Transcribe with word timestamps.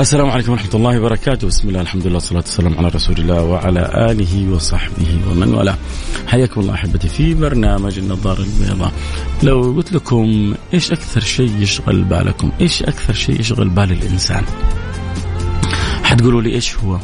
السلام 0.00 0.30
عليكم 0.30 0.52
ورحمة 0.52 0.74
الله 0.74 1.00
وبركاته. 1.00 1.46
بسم 1.46 1.68
الله 1.68 1.80
الحمد 1.80 2.06
لله 2.06 2.14
والصلاة 2.14 2.40
والسلام 2.40 2.78
على 2.78 2.88
رسول 2.88 3.16
الله 3.16 3.42
وعلى 3.42 4.10
آله 4.10 4.50
وصحبه 4.50 5.18
ومن 5.30 5.54
والاه. 5.54 5.78
حياكم 6.26 6.60
الله 6.60 6.74
أحبتي 6.74 7.08
في 7.08 7.34
برنامج 7.34 7.98
النظارة 7.98 8.42
البيضاء. 8.42 8.92
لو 9.42 9.74
قلت 9.76 9.92
لكم 9.92 10.54
إيش 10.74 10.92
أكثر 10.92 11.20
شيء 11.20 11.50
يشغل 11.58 12.04
بالكم؟ 12.04 12.50
إيش 12.60 12.82
أكثر 12.82 13.12
شيء 13.12 13.40
يشغل 13.40 13.68
بال 13.68 13.92
الإنسان؟ 13.92 14.44
حتقولوا 16.02 16.42
لي 16.42 16.54
إيش 16.54 16.76
هو؟ 16.76 16.98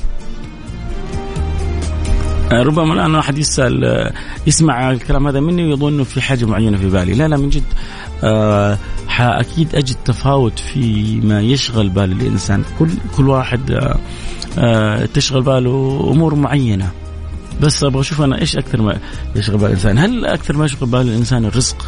ربما 2.53 2.95
الآن 2.95 3.15
واحد 3.15 3.39
يسأل 3.39 4.11
يسمع 4.47 4.91
الكلام 4.91 5.27
هذا 5.27 5.41
مني 5.41 5.65
ويظن 5.65 5.93
إنه 5.93 6.05
في 6.05 6.21
حاجة 6.21 6.45
معينة 6.45 6.79
في 6.79 6.89
بالي، 6.89 7.15
لا 7.15 7.29
لا 7.29 7.37
من 7.37 7.49
جد 7.49 7.65
آه 8.25 8.79
أكيد 9.21 9.75
أجد 9.75 9.97
تفاوت 10.05 10.59
في 10.59 11.17
ما 11.21 11.41
يشغل 11.41 11.89
بال 11.89 12.13
الإنسان، 12.13 12.65
كل 12.79 12.89
كل 13.17 13.29
واحد 13.29 13.71
آه 13.71 13.99
آه 14.59 15.07
تشغل 15.15 15.43
باله 15.43 16.09
أمور 16.13 16.35
معينة. 16.35 16.91
بس 17.61 17.85
أبغى 17.85 18.01
أشوف 18.01 18.23
أنا 18.23 18.41
إيش 18.41 18.57
أكثر 18.57 18.83
ما 18.83 18.99
يشغل 19.37 19.57
بال 19.57 19.67
الإنسان، 19.67 19.99
هل 19.99 20.27
أكثر 20.27 20.57
ما 20.57 20.65
يشغل 20.65 20.89
بال 20.89 21.01
الإنسان 21.01 21.45
الرزق؟ 21.45 21.87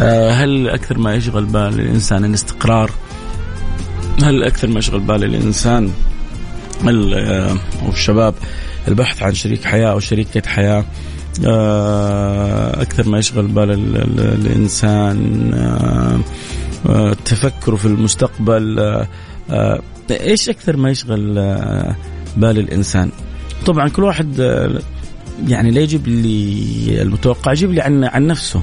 آه 0.00 0.30
هل 0.30 0.68
أكثر 0.68 0.98
ما 0.98 1.14
يشغل 1.14 1.44
بال 1.44 1.80
الإنسان 1.80 2.24
الاستقرار؟ 2.24 2.90
هل 4.22 4.44
أكثر 4.44 4.68
ما 4.68 4.78
يشغل 4.78 5.00
بال 5.00 5.24
الإنسان 5.24 5.90
آه، 7.14 7.56
أو 7.82 7.88
الشباب 7.88 8.34
البحث 8.88 9.22
عن 9.22 9.34
شريك 9.34 9.64
حياة 9.64 9.90
أو 9.90 10.00
شريكة 10.00 10.48
حياة 10.50 10.84
آه، 11.46 12.82
أكثر 12.82 13.08
ما 13.08 13.18
يشغل 13.18 13.46
بال 13.46 13.70
الإنسان 14.18 15.50
آه، 16.86 17.16
في 17.76 17.86
المستقبل 17.86 18.78
إيش 20.10 20.48
أكثر 20.48 20.76
ما 20.76 20.90
يشغل 20.90 21.34
بال 22.36 22.58
الإنسان؟ 22.58 23.10
طبعا 23.66 23.88
كل 23.88 24.04
واحد 24.04 24.38
يعني 25.46 25.70
لا 25.70 25.80
يجيب 25.80 26.08
لي 26.08 27.02
المتوقع 27.02 27.52
يجيب 27.52 27.72
لي 27.72 27.80
عن 27.80 28.04
عن 28.04 28.26
نفسه. 28.26 28.62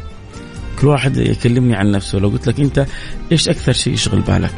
كل 0.82 0.88
واحد 0.88 1.18
يكلمني 1.18 1.76
عن 1.76 1.92
نفسه. 1.92 2.20
لو 2.20 2.30
قلت 2.30 2.48
لك 2.48 2.60
أنت 2.60 2.86
إيش 3.32 3.50
أكثر 3.50 3.74
شيء 3.74 3.94
يشغل 3.94 4.22
بالك؟ 4.22 4.56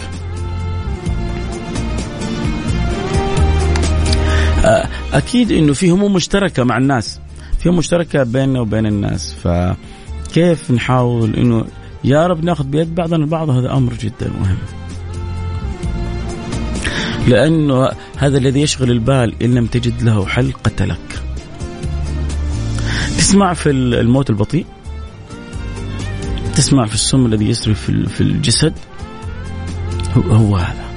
أكيد 5.13 5.51
إنه 5.51 5.73
في 5.73 5.89
هموم 5.89 6.13
مشتركة 6.13 6.63
مع 6.63 6.77
الناس. 6.77 7.19
في 7.59 7.69
هموم 7.69 7.79
مشتركة 7.79 8.23
بيننا 8.23 8.59
وبين 8.59 8.85
الناس. 8.85 9.33
فكيف 9.33 10.71
نحاول 10.71 11.35
إنه 11.35 11.65
يا 12.03 12.27
رب 12.27 12.43
ناخذ 12.43 12.63
بيد 12.63 12.95
بعضنا 12.95 13.23
البعض؟ 13.23 13.49
هذا 13.49 13.73
أمر 13.73 13.93
جدا 13.93 14.31
مهم. 14.39 14.57
لأنه 17.27 17.89
هذا 18.17 18.37
الذي 18.37 18.61
يشغل 18.61 18.91
البال 18.91 19.43
إن 19.43 19.53
لم 19.53 19.65
تجد 19.65 20.03
له 20.03 20.25
حل 20.25 20.53
قتلك 20.63 21.21
تسمع 23.17 23.53
في 23.53 23.69
الموت 23.69 24.29
البطيء. 24.29 24.65
تسمع 26.55 26.85
في 26.85 26.93
السم 26.93 27.25
الذي 27.25 27.49
يسري 27.49 27.73
في 28.07 28.21
الجسد. 28.21 28.73
هو 30.15 30.55
هذا. 30.55 30.90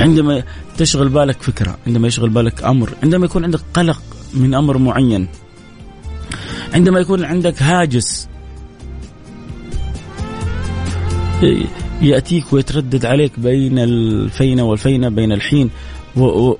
عندما 0.00 0.42
تشغل 0.78 1.08
بالك 1.08 1.42
فكرة 1.42 1.78
عندما 1.86 2.08
يشغل 2.08 2.28
بالك 2.28 2.64
أمر 2.64 2.90
عندما 3.02 3.24
يكون 3.24 3.44
عندك 3.44 3.60
قلق 3.74 4.02
من 4.34 4.54
أمر 4.54 4.78
معين 4.78 5.28
عندما 6.74 7.00
يكون 7.00 7.24
عندك 7.24 7.62
هاجس 7.62 8.28
يأتيك 12.02 12.52
ويتردد 12.52 13.06
عليك 13.06 13.40
بين 13.40 13.78
الفينة 13.78 14.62
والفينة 14.62 15.08
بين 15.08 15.32
الحين 15.32 15.70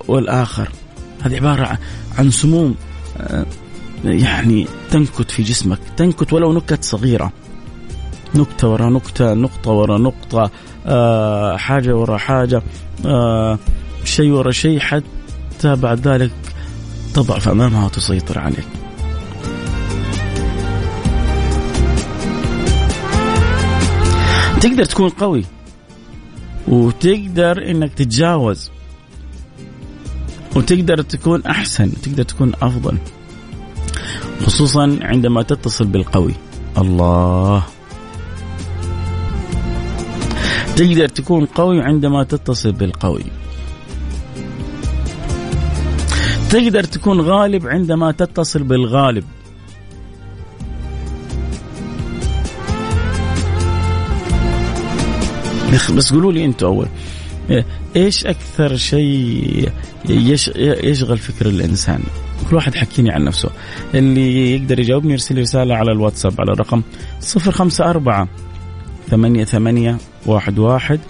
والآخر. 0.09 0.69
هذه 1.23 1.37
عبارة 1.37 1.79
عن 2.19 2.31
سموم 2.31 2.75
آه، 3.21 3.47
يعني 4.05 4.67
تنكت 4.91 5.31
في 5.31 5.43
جسمك 5.43 5.79
تنكت 5.97 6.33
ولو 6.33 6.53
نكت 6.53 6.85
صغيرة. 6.85 7.33
نكتة 8.35 8.69
ورا 8.69 8.91
نكتة 8.91 9.35
نقطة 9.35 9.71
ورا 9.71 9.99
نقطة 9.99 10.51
آه، 10.87 11.57
حاجة 11.57 11.97
ورا 11.97 12.17
حاجة. 12.17 12.57
آه، 12.57 12.63
شيء 14.05 14.31
ورا 14.31 14.51
شيء 14.51 14.79
حتى 14.81 15.75
بعد 15.77 16.09
ذلك 16.09 16.33
تضعف 17.15 17.49
أمامها 17.49 17.85
وتسيطر 17.85 18.39
عليك. 18.39 18.67
تقدر 24.61 24.85
تكون 24.85 25.09
قوي 25.09 25.45
وتقدر 26.69 27.71
إنك 27.71 27.95
تتجاوز 27.95 28.71
وتقدر 30.57 31.03
تكون 31.03 31.43
أحسن 31.47 31.93
تقدر 32.03 32.23
تكون 32.23 32.53
أفضل 32.63 32.99
خصوصا 34.47 34.99
عندما 35.03 35.43
تتصل 35.43 35.87
بالقوي 35.87 36.35
الله 36.79 37.63
تقدر 40.77 41.09
تكون 41.09 41.47
قوي 41.47 41.83
عندما 41.83 42.23
تتصل 42.25 42.73
بالقوي. 42.73 43.25
تقدر 46.51 46.85
تكون 46.85 47.21
غالب 47.21 47.67
عندما 47.67 48.13
تتصل 48.13 48.63
بالغالب. 48.63 49.25
بس 55.97 56.13
قولوا 56.13 56.33
لي 56.33 56.45
أنتم 56.45 56.67
أول. 56.67 56.89
إيش 57.97 58.27
أكثر 58.27 58.77
شيء 58.77 59.71
يشغل 60.09 61.19
فكر 61.19 61.47
الإنسان؟ 61.47 62.01
كل 62.51 62.57
واحد 62.57 62.75
حكيني 62.75 63.11
عن 63.11 63.25
نفسه. 63.25 63.51
اللي 63.95 64.55
يقدر 64.55 64.79
يجاوبني 64.79 65.13
يرسل 65.13 65.39
رسالة 65.39 65.75
على 65.75 65.93
الواتساب 65.93 66.41
على 66.41 66.53
الرقم 66.53 66.83
صفر 67.21 67.51
خمسة 67.51 67.91
أربعة 67.91 68.29
ثمانية 69.11 69.45
ثمانية 69.45 69.99
واحد 70.27 70.59
واحد 70.59 71.01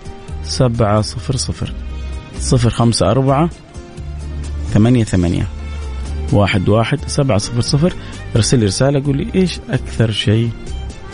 سبعة 0.44 1.00
صفر 1.00 1.36
صفر 1.36 1.72
صفر 2.38 2.70
خمسة 2.70 3.10
أربعة 3.10 3.50
ثمانية 4.74 5.04
ثمانية 5.04 5.48
واحد 6.32 6.68
واحد 6.68 6.98
سبعة 7.06 7.38
صفر 7.38 7.60
صفر 7.60 7.92
ارسل 8.36 8.58
لي 8.58 8.66
رسالة 8.66 9.04
قول 9.04 9.16
لي 9.16 9.26
إيش 9.34 9.58
أكثر 9.70 10.10
شيء 10.10 10.50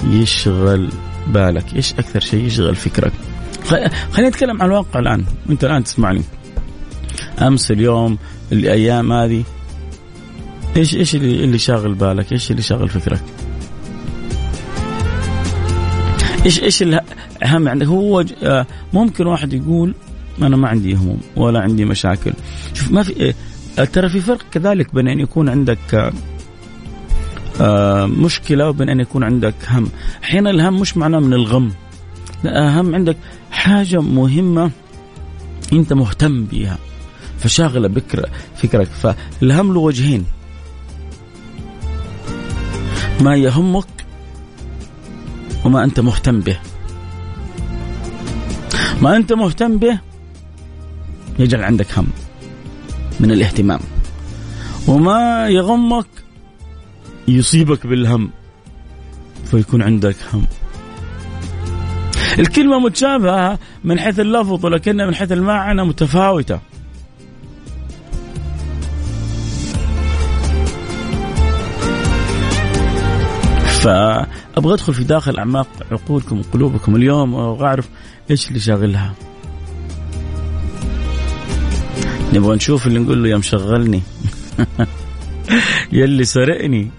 يشغل 0.04 0.88
بالك 1.26 1.76
إيش 1.76 1.92
أكثر 1.92 2.20
شيء 2.20 2.44
يشغل 2.44 2.76
فكرك 2.76 3.12
خلينا 4.12 4.28
نتكلم 4.28 4.62
عن 4.62 4.68
الواقع 4.68 5.00
الآن 5.00 5.24
أنت 5.50 5.64
الآن 5.64 5.84
تسمعني 5.84 6.22
أمس 7.40 7.70
اليوم 7.70 8.18
الأيام 8.52 9.12
هذه 9.12 9.44
إيش 10.76 10.94
إيش 10.94 11.14
اللي 11.14 11.44
اللي 11.44 11.58
شاغل 11.58 11.94
بالك؟ 11.94 12.32
إيش 12.32 12.50
اللي 12.50 12.62
شاغل 12.62 12.88
فكرك؟ 12.88 13.22
إيش 16.44 16.62
إيش 16.62 16.84
الاهم 17.42 17.68
عندك؟ 17.68 17.86
هو 17.86 18.24
آه، 18.42 18.66
ممكن 18.92 19.26
واحد 19.26 19.52
يقول 19.52 19.94
أنا 20.42 20.56
ما 20.56 20.68
عندي 20.68 20.94
هموم 20.94 21.20
ولا 21.36 21.60
عندي 21.60 21.84
مشاكل. 21.84 22.32
شوف 22.74 22.90
ما 22.90 23.02
في 23.02 23.16
إيه، 23.20 23.34
ترى 23.84 24.08
في 24.08 24.20
فرق 24.20 24.42
كذلك 24.52 24.94
بين 24.94 25.08
أن 25.08 25.20
يكون 25.20 25.48
عندك 25.48 26.12
آه، 27.60 28.06
مشكلة 28.06 28.68
وبين 28.68 28.88
أن 28.88 29.00
يكون 29.00 29.24
عندك 29.24 29.54
هم. 29.68 29.88
أحيانا 30.24 30.50
الهم 30.50 30.80
مش 30.80 30.96
معناه 30.96 31.18
من 31.18 31.32
الغم. 31.32 31.72
لا 32.44 32.80
هم 32.80 32.94
عندك 32.94 33.16
حاجة 33.50 34.00
مهمة 34.00 34.70
أنت 35.72 35.92
مهتم 35.92 36.44
بها 36.44 36.78
فشاغلة 37.38 37.88
بكر 37.88 38.28
فكرك. 38.56 38.86
فالهم 38.86 39.74
له 39.74 39.80
وجهين. 39.80 40.24
ما 43.20 43.36
يهمك 43.36 43.86
وما 45.64 45.84
أنت 45.84 46.00
مهتم 46.00 46.40
به. 46.40 46.58
ما 49.02 49.16
أنت 49.16 49.32
مهتم 49.32 49.78
به 49.78 49.98
يجعل 51.38 51.64
عندك 51.64 51.98
هم 51.98 52.06
من 53.20 53.30
الاهتمام. 53.30 53.80
وما 54.88 55.48
يغمك 55.48 56.06
يصيبك 57.28 57.86
بالهم 57.86 58.30
فيكون 59.44 59.82
عندك 59.82 60.16
هم. 60.34 60.46
الكلمة 62.38 62.78
متشابهة 62.78 63.58
من 63.84 63.98
حيث 63.98 64.20
اللفظ 64.20 64.64
ولكنها 64.64 65.06
من 65.06 65.14
حيث 65.14 65.32
المعنى 65.32 65.84
متفاوتة. 65.84 66.60
فابغى 74.54 74.74
أدخل 74.74 74.94
في 74.94 75.04
داخل 75.04 75.38
أعماق 75.38 75.68
عقولكم 75.90 76.40
وقلوبكم 76.40 76.96
اليوم 76.96 77.34
وأعرف 77.34 77.88
إيش 78.30 78.48
اللي 78.48 78.60
شاغلها. 78.60 79.14
نبغى 82.32 82.56
نشوف 82.56 82.86
اللي 82.86 82.98
نقول 82.98 83.22
له 83.22 83.28
يا 83.28 83.36
مشغلني 83.36 84.02
يلي 85.92 86.24
سرقني. 86.24 86.90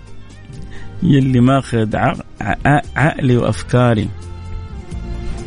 يلي 1.04 1.40
ماخذ 1.40 1.96
عقلي 2.96 3.38
وأفكاري. 3.38 4.10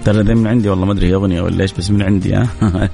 ترى 0.04 0.22
ذي 0.22 0.34
من 0.34 0.46
عندي 0.46 0.68
والله 0.68 0.86
ما 0.86 0.92
أدري 0.92 1.14
أغنية 1.14 1.42
ولا 1.42 1.62
إيش 1.62 1.72
بس 1.72 1.90
من 1.90 2.02
عندي 2.02 2.34
ها. 2.34 2.48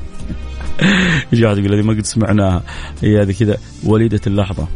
يجي 1.33 1.45
واحد 1.45 1.59
يقول 1.59 1.75
هذه 1.75 1.83
ما 1.83 1.93
قد 1.93 2.05
سمعناها. 2.05 2.63
هي 3.03 3.23
هذه 3.23 3.33
كذا 3.33 3.57
وليدة 3.85 4.21
اللحظة. 4.27 4.69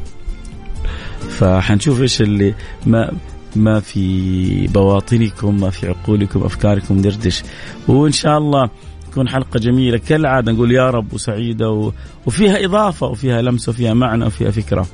فحنشوف 1.29 2.01
إيش 2.01 2.23
اللي 2.23 2.55
ما 2.87 3.13
ما 3.57 3.81
في 3.81 4.67
بواطنكم 4.67 5.61
ما 5.61 5.71
في 5.71 5.89
عقولكم 5.89 6.43
أفكاركم 6.43 7.01
دردش. 7.01 7.43
وإن 7.89 8.13
شاء 8.13 8.39
الله 8.39 8.71
تكون 9.11 9.29
حلقة 9.29 9.59
جميلة 9.59 9.99
كالعادة 9.99 10.53
نقول 10.53 10.73
يا 10.73 10.91
رب 10.91 11.13
وسعيدة 11.13 11.71
و... 11.71 11.93
وفيها 12.27 12.65
إضافة 12.65 13.07
وفيها 13.07 13.43
لمسة 13.43 13.71
وفيها 13.71 13.95
معنى 13.95 14.27
وفيها 14.27 14.51
فكرة. 14.51 14.87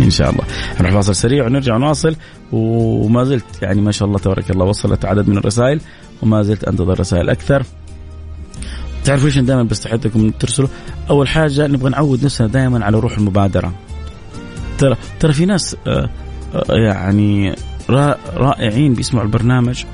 إن 0.00 0.10
شاء 0.10 0.30
الله. 0.30 0.44
نروح 0.80 0.92
فاصل 0.92 1.14
سريع 1.14 1.46
ونرجع 1.46 1.76
نواصل. 1.76 2.16
وما 2.52 3.24
زلت 3.24 3.62
يعني 3.62 3.80
ما 3.80 3.92
شاء 3.92 4.08
الله 4.08 4.18
تبارك 4.18 4.50
الله 4.50 4.64
وصلت 4.64 5.04
عدد 5.04 5.28
من 5.28 5.38
الرسائل 5.38 5.80
وما 6.22 6.42
زلت 6.42 6.64
أنتظر 6.64 7.00
رسائل 7.00 7.30
أكثر. 7.30 7.62
تعرفوا 9.04 9.26
إيش 9.26 9.38
دائما 9.38 9.62
بستحثكم 9.62 10.30
ترسلوا؟ 10.30 10.68
أول 11.10 11.28
حاجة 11.28 11.66
نبغى 11.66 11.90
نعود 11.90 12.24
نفسنا 12.24 12.46
دائما 12.46 12.84
على 12.84 12.98
روح 12.98 13.18
المبادرة. 13.18 13.72
ترى 14.78 14.96
ترى 15.20 15.32
في 15.32 15.46
ناس 15.46 15.76
آه، 15.86 16.10
يعني 16.70 17.54
رائعين 18.36 18.94
بيسمعوا 18.94 19.26
البرنامج 19.26 19.84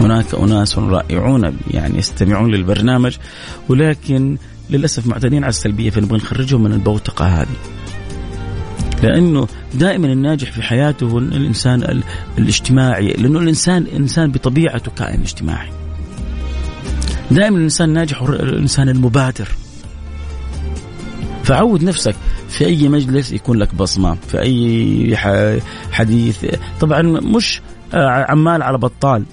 هناك 0.00 0.34
أناس 0.34 0.78
رائعون 0.78 1.56
يعني 1.70 1.98
يستمعون 1.98 2.50
للبرنامج 2.50 3.16
ولكن 3.68 4.36
للأسف 4.70 5.06
معتادين 5.06 5.44
على 5.44 5.50
السلبية 5.50 5.90
فنبغى 5.90 6.16
نخرجهم 6.16 6.62
من 6.62 6.72
البوتقة 6.72 7.24
هذه. 7.24 7.56
لأنه 9.02 9.48
دائما 9.74 10.06
الناجح 10.06 10.52
في 10.52 10.62
حياته 10.62 11.06
هو 11.06 11.18
الإنسان 11.18 12.02
الاجتماعي 12.38 13.08
لأنه 13.08 13.38
الإنسان 13.38 13.86
إنسان 13.96 14.32
بطبيعته 14.32 14.90
كائن 14.90 15.20
اجتماعي. 15.20 15.70
دائما 17.30 17.56
الإنسان 17.56 17.88
الناجح 17.88 18.22
هو 18.22 18.28
الإنسان 18.28 18.88
المبادر. 18.88 19.48
فعود 21.50 21.84
نفسك 21.84 22.14
في 22.48 22.66
أي 22.66 22.88
مجلس 22.88 23.32
يكون 23.32 23.58
لك 23.58 23.74
بصمة، 23.74 24.14
في 24.14 24.40
أي 24.40 25.16
حديث، 25.92 26.44
طبعا 26.80 27.02
مش 27.02 27.60
آه، 27.94 28.26
عمال 28.28 28.62
على 28.62 28.78
بطال. 28.78 29.24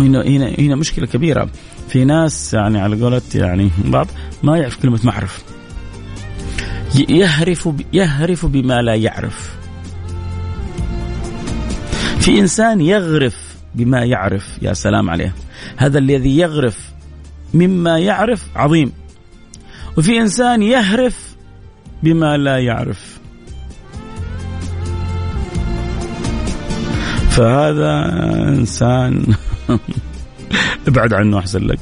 هنا 0.00 0.22
هنا 0.22 0.54
هنا 0.58 0.76
مشكلة 0.76 1.06
كبيرة. 1.06 1.48
في 1.88 2.04
ناس 2.04 2.54
يعني 2.54 2.80
على 2.80 3.02
قولة 3.02 3.22
يعني 3.34 3.70
بعض 3.84 4.06
ما 4.42 4.58
يعرف 4.58 4.82
كلمة 4.82 5.00
معرف. 5.04 5.42
يهرف 7.08 7.68
يهرف 7.92 8.46
بما 8.46 8.82
لا 8.82 8.94
يعرف. 8.94 9.56
في 12.20 12.38
إنسان 12.38 12.80
يغرف 12.80 13.56
بما 13.74 14.04
يعرف 14.04 14.58
يا 14.62 14.72
سلام 14.72 15.10
عليه. 15.10 15.34
هذا 15.76 15.98
الذي 15.98 16.38
يغرف 16.38 16.78
مما 17.54 17.98
يعرف 17.98 18.46
عظيم. 18.56 18.92
وفي 19.98 20.20
إنسان 20.20 20.62
يهرف 20.62 21.36
بما 22.02 22.36
لا 22.36 22.58
يعرف 22.58 23.18
فهذا 27.30 28.04
إنسان 28.48 29.34
ابعد 30.88 31.12
عنه 31.12 31.38
أحسن 31.38 31.66
لك 31.66 31.78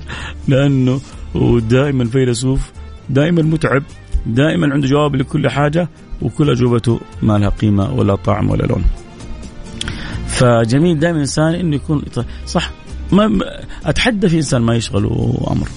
لأنه 0.48 1.00
ودائما 1.34 2.04
فيلسوف 2.04 2.70
دائما 3.10 3.42
متعب 3.42 3.82
دائما 4.26 4.72
عنده 4.72 4.88
جواب 4.88 5.16
لكل 5.16 5.50
حاجة 5.50 5.88
وكل 6.22 6.50
أجوبته 6.50 7.00
ما 7.22 7.38
لها 7.38 7.48
قيمة 7.48 7.92
ولا 7.92 8.14
طعم 8.14 8.50
ولا 8.50 8.62
لون. 8.62 8.84
فجميل 10.26 10.98
دائما 10.98 11.16
الانسان 11.16 11.54
إنه 11.54 11.76
يكون 11.76 12.02
صح 12.46 12.70
ما 13.12 13.38
أتحدى 13.84 14.28
في 14.28 14.36
إنسان 14.36 14.62
ما 14.62 14.74
يشغله 14.76 15.46
أمر. 15.50 15.68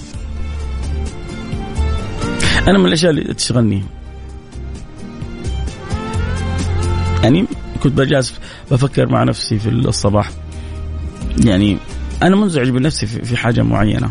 أنا 2.68 2.78
من 2.78 2.86
الأشياء 2.86 3.10
اللي 3.10 3.34
تشغلني. 3.34 3.82
يعني 7.22 7.46
كنت 7.82 7.92
بجالس 7.92 8.34
بفكر 8.70 9.08
مع 9.08 9.24
نفسي 9.24 9.58
في 9.58 9.68
الصباح. 9.68 10.30
يعني 11.44 11.78
أنا 12.22 12.36
منزعج 12.36 12.68
بنفسي 12.68 13.06
في 13.06 13.36
حاجة 13.36 13.62
معينة. 13.62 14.10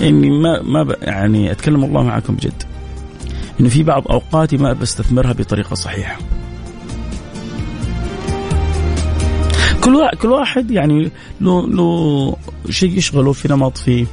إني 0.00 0.30
ما 0.30 0.62
ما 0.62 0.96
يعني 1.02 1.50
أتكلم 1.50 1.84
الله 1.84 2.02
معكم 2.02 2.34
بجد. 2.34 2.62
إنه 3.60 3.68
في 3.68 3.82
بعض 3.82 4.08
أوقاتي 4.08 4.56
ما 4.56 4.72
بستثمرها 4.72 5.32
بطريقة 5.32 5.74
صحيحة. 5.74 6.18
كل 9.80 10.08
كل 10.22 10.28
واحد 10.28 10.70
يعني 10.70 11.10
له 11.40 11.66
له 11.66 12.36
شيء 12.70 12.98
يشغله 12.98 13.32
في 13.32 13.48
نمط 13.48 13.78
فيه. 13.78 14.06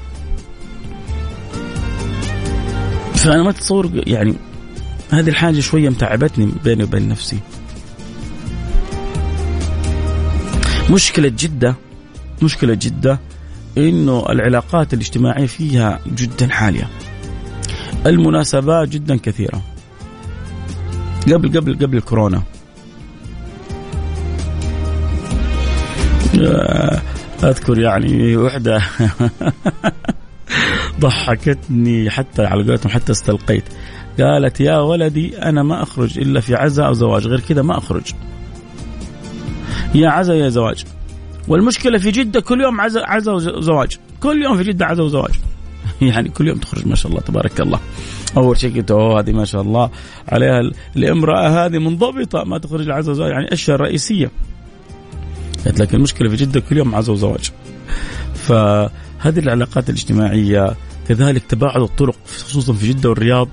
فانا 3.27 3.43
ما 3.43 3.51
تتصور 3.51 3.89
يعني 3.93 4.33
هذه 5.11 5.29
الحاجة 5.29 5.59
شوية 5.59 5.89
متعبتني 5.89 6.51
بيني 6.63 6.83
وبين 6.83 7.09
نفسي 7.09 7.39
مشكلة 10.89 11.27
جدة 11.27 11.75
مشكلة 12.41 12.73
جدة 12.73 13.19
إنه 13.77 14.25
العلاقات 14.29 14.93
الاجتماعية 14.93 15.45
فيها 15.45 15.99
جدا 16.07 16.53
عاليه. 16.53 16.89
المناسبات 18.05 18.89
جدا 18.89 19.17
كثيرة. 19.17 19.61
قبل 21.33 21.59
قبل 21.59 21.75
قبل 21.75 21.97
الكورونا. 21.97 22.43
آه، 26.41 27.01
أذكر 27.43 27.79
يعني 27.79 28.37
وحدة 28.37 28.81
ضحكتني 30.99 32.09
حتى 32.09 32.45
على 32.45 32.63
قولتهم 32.63 32.91
حتى 32.91 33.11
استلقيت. 33.11 33.63
قالت 34.19 34.61
يا 34.61 34.77
ولدي 34.77 35.37
أنا 35.37 35.63
ما 35.63 35.83
أخرج 35.83 36.19
إلا 36.19 36.39
في 36.39 36.55
عزاء 36.55 36.87
أو 36.87 36.93
زواج 36.93 37.27
غير 37.27 37.39
كذا 37.39 37.61
ما 37.61 37.77
أخرج. 37.77 38.13
يا 39.95 40.09
عزاء 40.09 40.35
يا 40.35 40.49
زواج. 40.49 40.83
والمشكلة 41.47 41.97
في 41.97 42.11
جدة 42.11 42.41
كل 42.41 42.61
يوم 42.61 42.81
عزا 42.81 43.01
عزا 43.05 43.31
وزواج 43.31 43.97
كل 44.19 44.43
يوم 44.43 44.57
في 44.57 44.63
جدة 44.63 44.85
عزا 44.85 45.03
وزواج 45.03 45.31
يعني 46.01 46.29
كل 46.29 46.47
يوم 46.47 46.57
تخرج 46.57 46.87
ما 46.87 46.95
شاء 46.95 47.11
الله 47.11 47.21
تبارك 47.21 47.61
الله 47.61 47.79
أول 48.37 48.59
شيء 48.59 48.75
قلت 48.75 48.91
أوه 48.91 49.19
هذه 49.19 49.31
ما 49.31 49.45
شاء 49.45 49.61
الله 49.61 49.89
عليها 50.27 50.61
الامرأة 50.95 51.65
هذه 51.65 51.77
منضبطة 51.77 52.43
ما 52.43 52.57
تخرج 52.57 52.81
العزا 52.81 53.11
وزواج 53.11 53.31
يعني 53.31 53.53
أشياء 53.53 53.77
رئيسية 53.77 54.31
قلت 55.65 55.79
لك 55.79 55.95
المشكلة 55.95 56.29
في 56.29 56.35
جدة 56.35 56.59
كل 56.59 56.77
يوم 56.77 56.95
عزا 56.95 57.13
وزواج 57.13 57.51
فهذه 58.47 59.39
العلاقات 59.39 59.89
الاجتماعية 59.89 60.75
كذلك 61.07 61.43
تباعد 61.43 61.81
الطرق 61.81 62.15
خصوصا 62.27 62.73
في 62.73 62.89
جدة 62.89 63.09
والرياض. 63.09 63.47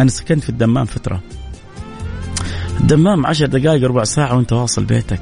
أنا 0.00 0.10
سكنت 0.10 0.42
في 0.42 0.48
الدمام 0.48 0.84
فترة. 0.84 1.20
الدمام 2.80 3.26
عشر 3.26 3.46
دقائق 3.46 3.84
ربع 3.84 4.04
ساعة 4.04 4.36
وأنت 4.36 4.52
واصل 4.52 4.84
بيتك. 4.84 5.20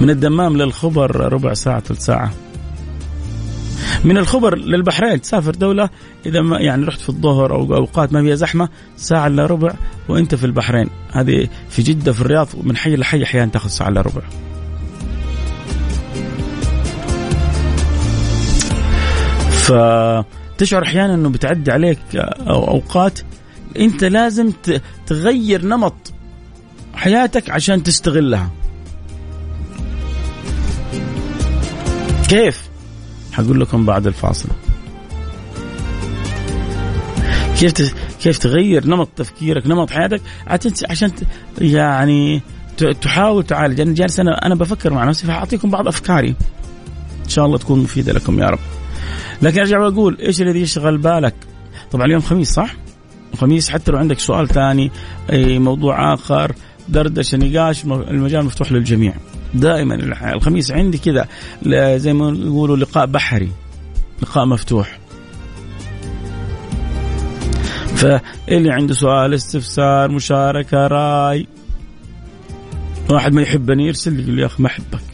من 0.00 0.10
الدمام 0.10 0.56
للخبر 0.56 1.32
ربع 1.32 1.54
ساعة 1.54 1.80
ثلث 1.80 2.00
ساعة. 2.00 2.32
من 4.04 4.18
الخبر 4.18 4.58
للبحرين 4.58 5.20
تسافر 5.20 5.54
دولة. 5.54 5.88
إذا 6.26 6.40
ما 6.40 6.58
يعني 6.58 6.84
رحت 6.84 7.00
في 7.00 7.08
الظهر 7.08 7.52
أو 7.52 7.74
أوقات 7.74 8.12
ما 8.12 8.22
فيها 8.22 8.34
زحمة 8.34 8.68
ساعة 8.96 9.26
إلا 9.26 9.46
ربع 9.46 9.74
وأنت 10.08 10.34
في 10.34 10.46
البحرين. 10.46 10.88
هذه 11.12 11.48
في 11.70 11.82
جدة 11.82 12.12
في 12.12 12.20
الرياض 12.20 12.48
من 12.62 12.76
حي 12.76 12.96
لحي 12.96 13.24
أحيانا 13.24 13.50
تأخذ 13.50 13.68
ساعة 13.68 13.88
إلا 13.88 14.00
ربع. 14.00 14.22
فتشعر 19.62 20.82
أحيانا 20.82 21.14
أنه 21.14 21.28
بتعدي 21.28 21.72
عليك 21.72 21.98
أو 22.16 22.68
أوقات 22.68 23.18
أنت 23.78 24.04
لازم 24.04 24.52
تغير 25.06 25.64
نمط 25.64 26.12
حياتك 26.94 27.50
عشان 27.50 27.82
تستغلها. 27.82 28.50
كيف؟ 32.28 32.68
حقول 33.32 33.60
لكم 33.60 33.86
بعد 33.86 34.06
الفاصل. 34.06 34.48
كيف 37.58 37.94
كيف 38.22 38.38
تغير 38.38 38.86
نمط 38.86 39.08
تفكيرك 39.16 39.66
نمط 39.66 39.90
حياتك 39.90 40.20
عشان 40.90 41.12
يعني 41.58 42.42
تحاول 43.00 43.46
تعالج. 43.46 43.80
أنا 43.80 43.94
جالس 43.94 44.20
أنا 44.20 44.46
أنا 44.46 44.54
بفكر 44.54 44.92
مع 44.92 45.04
نفسي 45.04 45.26
فأعطيكم 45.26 45.70
بعض 45.70 45.88
أفكاري. 45.88 46.34
إن 47.24 47.28
شاء 47.28 47.46
الله 47.46 47.58
تكون 47.58 47.78
مفيدة 47.78 48.12
لكم 48.12 48.38
يا 48.38 48.46
رب. 48.46 48.58
لكن 49.42 49.60
أرجع 49.60 49.78
وأقول 49.78 50.18
إيش 50.20 50.42
الذي 50.42 50.60
يشغل 50.60 50.98
بالك؟ 50.98 51.34
طبعا 51.90 52.06
اليوم 52.06 52.20
خميس 52.20 52.52
صح؟ 52.52 52.74
الخميس 53.34 53.70
حتى 53.70 53.92
لو 53.92 53.98
عندك 53.98 54.18
سؤال 54.18 54.48
ثاني 54.48 54.90
أي 55.32 55.58
موضوع 55.58 56.14
آخر 56.14 56.54
دردشة 56.88 57.38
نقاش 57.38 57.84
المجال 57.84 58.44
مفتوح 58.44 58.72
للجميع. 58.72 59.14
دائما 59.54 59.94
الخميس 60.34 60.70
عندي 60.70 60.98
كذا 60.98 61.26
زي 61.96 62.12
ما 62.12 62.38
يقولوا 62.38 62.76
لقاء 62.76 63.06
بحري 63.06 63.50
لقاء 64.22 64.46
مفتوح. 64.46 64.98
فاللي 67.94 68.70
عنده 68.72 68.94
سؤال 68.94 69.34
استفسار 69.34 70.10
مشاركة 70.10 70.86
رأي 70.86 71.46
واحد 73.10 73.32
ما 73.32 73.42
يحبني 73.42 73.86
يرسل 73.86 74.12
لي 74.12 74.22
يقول 74.22 74.34
لي 74.34 74.42
يا 74.42 74.46
أخي 74.46 74.62
ما 74.62 74.68
أحبك. 74.68 75.11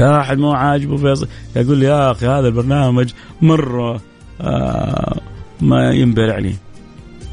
يا 0.00 0.20
أحد 0.20 0.38
ما 0.38 0.56
عاجبه 0.56 0.96
فيصل. 0.96 1.28
يقول 1.56 1.78
لي 1.78 1.86
يا 1.86 2.10
أخي 2.10 2.26
هذا 2.26 2.48
البرنامج 2.48 3.10
مرة 3.42 4.00
آه 4.40 5.20
ما 5.60 5.90
ينبر 5.90 6.32
عليه 6.32 6.54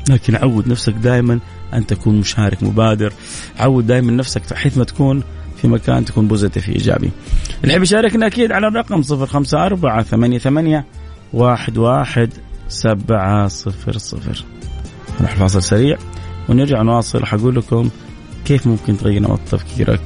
لكن 0.09 0.35
عود 0.35 0.67
نفسك 0.67 0.93
دائما 0.93 1.39
أن 1.73 1.87
تكون 1.87 2.19
مشارك 2.19 2.63
مبادر. 2.63 3.13
عود 3.59 3.87
دائما 3.87 4.11
نفسك 4.11 4.53
حيث 4.53 4.77
ما 4.77 4.83
تكون 4.83 5.23
في 5.61 5.67
مكان 5.67 6.05
تكون 6.05 6.27
بوزيتيف 6.27 6.69
إيجابي. 6.69 7.11
اللي 7.63 7.73
يحب 7.73 7.83
يشاركنا 7.83 8.27
أكيد 8.27 8.51
على 8.51 8.67
الرقم 8.67 9.01
054 9.11 10.03
88 10.03 10.83
واحد 11.33 11.77
واحد 11.77 12.29
سبعة 12.67 13.47
صفر 13.47 13.97
صفر. 13.97 14.45
نروح 15.19 15.35
فاصل 15.35 15.63
سريع 15.63 15.97
ونرجع 16.49 16.81
نواصل. 16.81 17.25
حقول 17.25 17.55
لكم 17.55 17.89
كيف 18.45 18.67
ممكن 18.67 18.97
تغير 18.97 19.21
نمط 19.21 19.39
تفكيرك؟ 19.51 19.99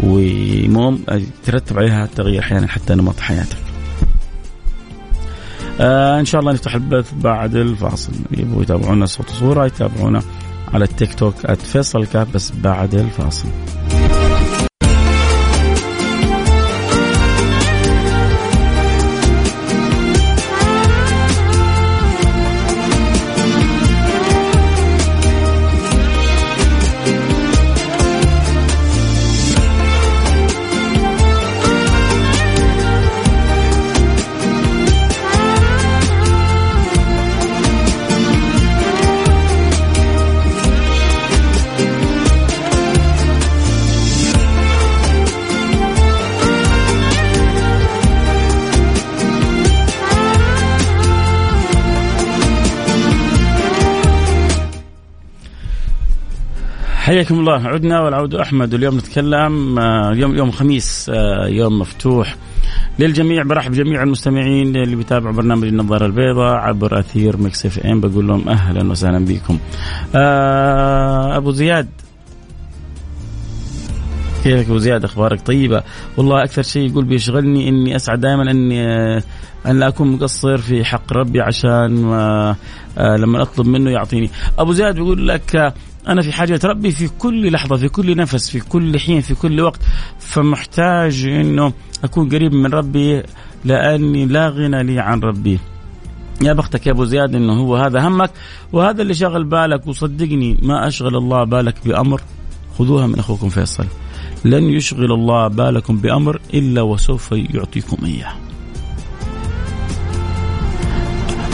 وترتب 0.00 1.78
عليها 1.78 2.06
تغيير 2.16 2.40
أحيانا 2.40 2.66
حتى 2.66 2.94
نمط 2.94 3.20
حياتك. 3.20 3.56
آه 5.80 6.20
إن 6.20 6.24
شاء 6.24 6.40
الله 6.40 6.52
نفتح 6.52 6.74
البث 6.74 7.14
بعد 7.14 7.54
الفاصل 7.54 8.12
يبغوا 8.30 8.62
يتابعونا 8.62 9.06
صوت 9.06 9.30
وصورة 9.30 9.66
يتابعونا 9.66 10.22
على 10.74 10.84
التيك 10.84 11.14
توك 11.14 11.34
@فيصل 11.52 12.06
كاف 12.06 12.34
بس 12.34 12.52
بعد 12.62 12.94
الفاصل. 12.94 13.48
حياكم 57.04 57.38
الله 57.40 57.68
عدنا 57.68 58.00
والعود 58.00 58.34
أحمد. 58.34 58.74
واليوم 58.74 58.96
نتكلم 58.96 59.78
آه، 59.78 60.10
اليوم 60.10 60.36
يوم 60.36 60.48
الخميس 60.48 61.10
آه، 61.14 61.46
يوم 61.46 61.78
مفتوح 61.78 62.36
للجميع 62.98 63.42
برحب 63.42 63.72
جميع 63.72 64.02
المستمعين 64.02 64.76
اللي 64.76 64.96
بيتابعوا 64.96 65.34
برنامج 65.34 65.64
النظارة 65.68 66.06
البيضاء 66.06 66.54
عبر 66.54 66.98
أثير 66.98 67.36
Mix 67.36 67.66
FM. 67.66 68.00
بقول 68.00 68.26
لهم 68.28 68.48
أهلا 68.48 68.90
وسهلا 68.90 69.24
بكم. 69.24 69.58
آه، 70.14 71.36
أبو 71.36 71.50
زياد. 71.50 71.88
كيفك 74.44 74.64
أبو 74.64 74.78
زياد؟ 74.78 75.04
أخبارك 75.04 75.40
طيبة؟ 75.40 75.82
والله 76.16 76.42
أكثر 76.42 76.62
شيء 76.62 76.90
يقول 76.90 77.04
بيشغلني 77.04 77.68
إني 77.68 77.96
أسعد 77.96 78.20
دائما 78.20 78.50
إني 78.50 78.84
أن 79.66 79.80
لا 79.80 79.88
أكون 79.88 80.12
مقصر 80.12 80.58
في 80.58 80.84
حق 80.84 81.12
ربي 81.12 81.40
عشان 81.40 81.96
لما 82.98 83.42
أطلب 83.42 83.66
منه 83.66 83.90
يعطيني. 83.90 84.30
أبو 84.58 84.72
زياد 84.72 84.94
بيقول 84.94 85.28
لك 85.28 85.74
أنا 86.08 86.22
في 86.22 86.32
حاجة 86.32 86.60
ربي 86.64 86.90
في 86.90 87.08
كل 87.18 87.52
لحظة 87.52 87.76
في 87.76 87.88
كل 87.88 88.16
نفس 88.16 88.50
في 88.50 88.60
كل 88.60 88.98
حين 88.98 89.20
في 89.20 89.34
كل 89.34 89.60
وقت. 89.60 89.80
فمحتاج 90.18 91.24
أنه 91.24 91.72
أكون 92.04 92.28
قريب 92.28 92.52
من 92.52 92.66
ربي 92.66 93.22
لأني 93.64 94.26
لا 94.26 94.48
غنى 94.48 94.82
لي 94.82 95.00
عن 95.00 95.20
ربي. 95.20 95.58
يا 96.42 96.52
بختك 96.52 96.86
يا 96.86 96.92
أبو 96.92 97.04
زياد 97.04 97.34
إنه 97.34 97.52
هو 97.52 97.76
هذا 97.76 98.08
همك 98.08 98.30
وهذا 98.72 99.02
اللي 99.02 99.14
شغل 99.14 99.44
بالك 99.44 99.86
وصدقني 99.86 100.58
ما 100.62 100.88
أشغل 100.88 101.16
الله 101.16 101.44
بالك 101.44 101.74
بأمر. 101.84 102.20
خذوها 102.78 103.06
من 103.06 103.18
أخوكم 103.18 103.48
فيصل. 103.48 103.86
لن 104.44 104.64
يشغل 104.64 105.12
الله 105.12 105.48
بالكم 105.48 105.96
بأمر 105.96 106.40
إلا 106.54 106.82
وسوف 106.82 107.32
يعطيكم 107.32 108.04
إياه. 108.04 108.32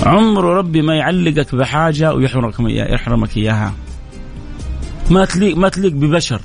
عمر 0.03 0.45
ربي 0.45 0.83
ما 0.83 0.95
يعلقك 0.95 1.55
بحاجة 1.55 2.15
ويحرمك 2.15 2.55
يحرمك 2.61 3.37
إياها. 3.37 3.75
ما 5.11 5.25
تليق 5.25 5.57
ما 5.57 5.69
تليق 5.69 5.93
ببشر. 5.93 6.41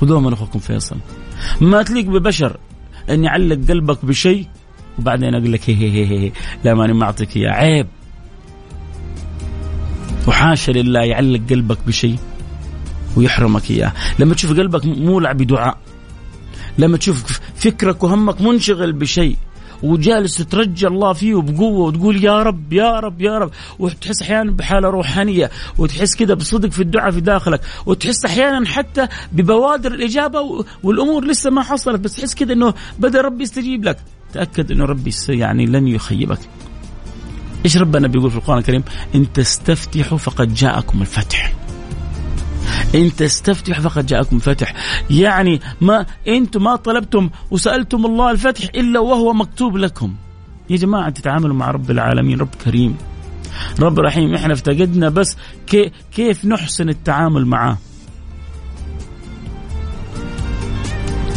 خذوها 0.00 0.20
من 0.20 0.32
أخوكم 0.32 0.58
فيصل. 0.58 0.96
ما 1.60 1.82
تليق 1.82 2.04
ببشر. 2.04 2.56
إن 3.10 3.24
يعلق 3.24 3.68
قلبك 3.68 4.04
بشيء 4.04 4.46
وبعدين 4.98 5.34
أقول 5.34 5.52
لك 5.52 5.70
هي 5.70 5.74
هي 5.74 6.06
هي, 6.06 6.26
هي. 6.26 6.32
لا 6.64 6.74
ماني 6.74 6.92
ما 6.92 7.04
اعطيك 7.04 7.36
إياه. 7.36 7.50
عيب. 7.50 7.86
وحاشا 10.28 10.72
لله 10.72 11.00
يعلق 11.00 11.40
قلبك 11.50 11.78
بشيء 11.86 12.18
ويحرمك 13.16 13.70
إياه. 13.70 13.92
لما 14.18 14.34
تشوف 14.34 14.50
قلبك 14.58 14.86
مولع 14.86 15.32
بدعاء 15.32 15.78
لما 16.78 16.96
تشوف 16.96 17.40
فكرك 17.54 18.02
وهمك 18.02 18.40
منشغل 18.40 18.92
بشيء 18.92 19.36
وجالس 19.84 20.36
تترجى 20.36 20.86
الله 20.86 21.12
فيه 21.12 21.34
بقوة 21.34 21.86
وتقول 21.86 22.24
يا 22.24 22.42
رب 22.42 22.72
يا 22.72 23.00
رب 23.00 23.20
يا 23.20 23.38
رب. 23.38 23.50
وتحس 23.78 24.22
أحيانا 24.22 24.50
بحالة 24.50 24.88
روحانية 24.88 25.50
وتحس 25.78 26.14
كده 26.14 26.34
بصدق 26.34 26.68
في 26.68 26.82
الدعاء 26.82 27.10
في 27.10 27.20
داخلك 27.20 27.60
وتحس 27.86 28.24
أحيانا 28.24 28.66
حتى 28.66 29.08
ببوادر 29.32 29.92
الإجابة 29.92 30.64
والأمور 30.82 31.24
لسه 31.24 31.50
ما 31.50 31.62
حصلت 31.62 32.00
بس 32.00 32.16
تحس 32.16 32.34
كده 32.34 32.54
إنه 32.54 32.74
بدأ 32.98 33.20
ربي 33.20 33.42
يستجيب 33.42 33.84
لك. 33.84 33.96
تأكد 34.32 34.72
إنه 34.72 34.84
ربي 34.84 35.10
يعني 35.28 35.66
لن 35.66 35.88
يخيبك. 35.88 36.38
إيش 37.64 37.76
ربنا 37.76 38.08
بيقول 38.08 38.30
في 38.30 38.36
القرآن 38.36 38.58
الكريم؟ 38.58 38.84
إن 39.14 39.32
تستفتحوا 39.32 40.18
فقد 40.18 40.54
جاءكم 40.54 41.00
الفتح. 41.00 41.52
إن 42.94 43.16
تستفتح 43.16 43.80
فقد 43.80 44.06
جاءكم 44.06 44.38
فتح. 44.38 44.74
يعني 45.10 45.60
ما 45.80 46.06
أنتم 46.28 46.62
ما 46.62 46.76
طلبتم 46.76 47.30
وسألتم 47.50 48.06
الله 48.06 48.30
الفتح 48.30 48.64
إلا 48.74 49.00
وهو 49.00 49.32
مكتوب 49.32 49.76
لكم. 49.76 50.14
يا 50.70 50.76
جماعة 50.76 51.10
تتعاملوا 51.10 51.56
مع 51.56 51.70
رب 51.70 51.90
العالمين 51.90 52.38
رب 52.38 52.54
كريم. 52.64 52.96
رب 53.80 53.98
رحيم 53.98 54.34
إحنا 54.34 54.52
افتقدنا 54.52 55.08
بس 55.08 55.36
كي 55.66 55.92
كيف 56.12 56.44
نحسن 56.44 56.88
التعامل 56.88 57.46
معاه؟ 57.46 57.78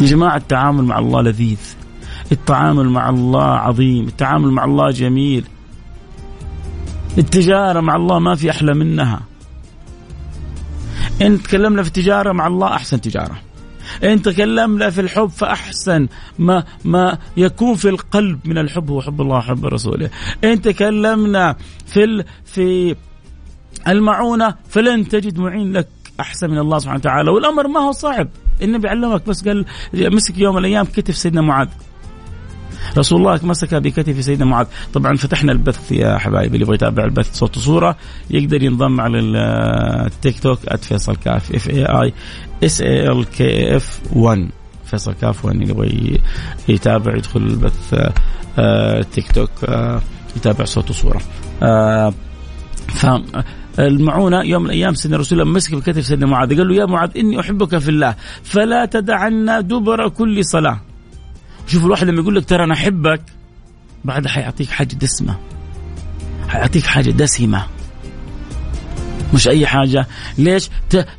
يا 0.00 0.06
جماعة 0.06 0.36
التعامل 0.36 0.84
مع 0.84 0.98
الله 0.98 1.22
لذيذ. 1.22 1.58
التعامل 2.32 2.88
مع 2.88 3.08
الله 3.08 3.44
عظيم. 3.44 4.06
التعامل 4.08 4.50
مع 4.50 4.64
الله 4.64 4.90
جميل. 4.90 5.44
التجارة 7.18 7.80
مع 7.80 7.96
الله 7.96 8.18
ما 8.18 8.34
في 8.34 8.50
أحلى 8.50 8.74
منها. 8.74 9.20
إن 11.22 11.42
تكلمنا 11.42 11.82
في 11.82 11.88
التجارة 11.88 12.32
مع 12.32 12.46
الله 12.46 12.66
أحسن 12.74 13.00
تجارة. 13.00 13.38
إن 14.04 14.22
تكلمنا 14.22 14.90
في 14.90 15.00
الحب 15.00 15.26
فأحسن. 15.28 16.08
ما 16.38 16.64
ما 16.84 17.18
يكون 17.36 17.74
في 17.74 17.88
القلب 17.88 18.40
من 18.44 18.58
الحب 18.58 18.90
هو 18.90 19.02
حب 19.02 19.20
الله 19.20 19.36
وحب 19.36 19.66
رسوله. 19.66 20.10
إن 20.44 20.62
تكلمنا 20.62 21.56
في 21.86 22.04
ال 22.04 22.24
في 22.44 22.96
المعونة 23.88 24.54
فلن 24.68 25.08
تجد 25.08 25.38
معين 25.38 25.72
لك 25.72 25.88
أحسن 26.20 26.50
من 26.50 26.58
الله 26.58 26.78
سبحانه 26.78 26.98
وتعالى. 26.98 27.30
والأمر 27.30 27.68
ما 27.68 27.80
هو 27.80 27.92
صعب. 27.92 28.28
النبي 28.62 28.88
علمك 28.88 29.26
بس 29.26 29.48
قال 29.48 29.64
مسك 29.94 30.38
يوم 30.38 30.54
من 30.54 30.60
الأيام 30.60 30.84
كتف 30.84 31.16
سيدنا 31.16 31.40
معاذ. 31.40 31.68
رسول 32.98 33.18
الله 33.18 33.40
مسك 33.42 33.74
بكتف 33.74 34.24
سيدنا 34.24 34.44
معاذ. 34.44 34.66
طبعا 34.94 35.16
فتحنا 35.16 35.52
البث 35.52 35.92
يا 35.92 36.18
حبايبي 36.18 36.54
اللي 36.54 36.62
يبغى 36.62 36.74
يتابع 36.74 37.04
البث 37.04 37.34
صوت 37.34 37.56
وصورة. 37.56 37.96
يقدر 38.30 38.62
ينضم 38.62 39.00
على 39.00 39.18
التيك 40.06 40.38
توك 40.38 40.58
@فيصل 40.76 41.16
كاف 41.16 41.54
F 41.54 41.70
A 41.70 41.84
I 41.84 42.12
S 42.64 42.80
A 42.80 43.08
L 43.12 43.24
K 43.24 43.76
F 43.76 44.00
1 44.12 44.48
فيصل 44.84 45.14
كاف 45.14 45.44
1 45.44 45.56
اللي 45.56 45.70
يبغى 45.70 46.20
يتابع 46.68 47.16
يدخل 47.16 47.40
البث 47.40 47.94
آه، 48.58 49.02
تيك 49.02 49.32
توك 49.32 49.50
آه، 49.64 50.00
يتابع 50.36 50.64
صوت 50.64 50.90
وصورة. 50.90 51.20
آه، 51.62 52.12
ف 52.88 53.06
المعونة 53.78 54.42
يوم 54.42 54.62
من 54.62 54.66
الأيام 54.70 54.94
سيدنا 54.94 55.18
رسول 55.18 55.40
الله 55.40 55.52
مسك 55.52 55.74
بكتف 55.74 56.04
سيدنا 56.06 56.26
معاذ. 56.26 56.56
قال 56.56 56.68
له 56.68 56.74
يا 56.74 56.86
معاذ 56.86 57.10
إني 57.16 57.40
أحبك 57.40 57.78
في 57.78 57.88
الله 57.88 58.14
فلا 58.42 58.84
تدعنا 58.84 59.60
دبر 59.60 60.08
كل 60.08 60.44
صلاة. 60.44 60.80
شوف 61.68 61.84
الواحد 61.84 62.06
لما 62.06 62.20
يقول 62.20 62.36
لك 62.36 62.44
ترى 62.44 62.64
أنا 62.64 62.74
أحبك 62.74 63.22
بعدها 64.04 64.32
حيعطيك 64.32 64.70
حاجة 64.70 64.94
دسمة. 64.94 65.38
حيعطيك 66.48 66.86
حاجة 66.86 67.10
دسمة. 67.10 67.66
مش 69.34 69.48
أي 69.48 69.66
حاجة. 69.66 70.06
ليش؟ 70.38 70.70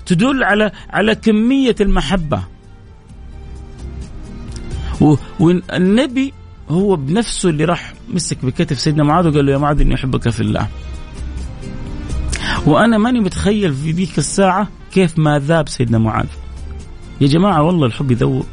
تدل 0.05 0.43
على 0.43 0.71
على 0.89 1.15
كمية 1.15 1.75
المحبة. 1.81 2.43
والنبي 5.39 6.33
هو 6.69 6.95
بنفسه 6.95 7.49
اللي 7.49 7.65
راح 7.65 7.93
مسك 8.13 8.45
بكتف 8.45 8.79
سيدنا 8.79 9.03
معاذ 9.03 9.27
وقال 9.27 9.45
له 9.45 9.51
يا 9.51 9.57
معاذ 9.57 9.81
إني 9.81 9.95
أحبك 9.95 10.29
في 10.29 10.39
الله. 10.39 10.67
وأنا 12.65 12.97
ماني 12.97 13.19
متخيل 13.19 13.73
في 13.73 13.91
ذيك 13.91 14.17
الساعة 14.17 14.67
كيف 14.91 15.19
ما 15.19 15.39
ذاب 15.39 15.69
سيدنا 15.69 15.97
معاذ. 15.97 16.27
يا 17.21 17.27
جماعة 17.27 17.63
والله 17.63 17.85
الحب 17.87 18.11
يذوب. 18.11 18.45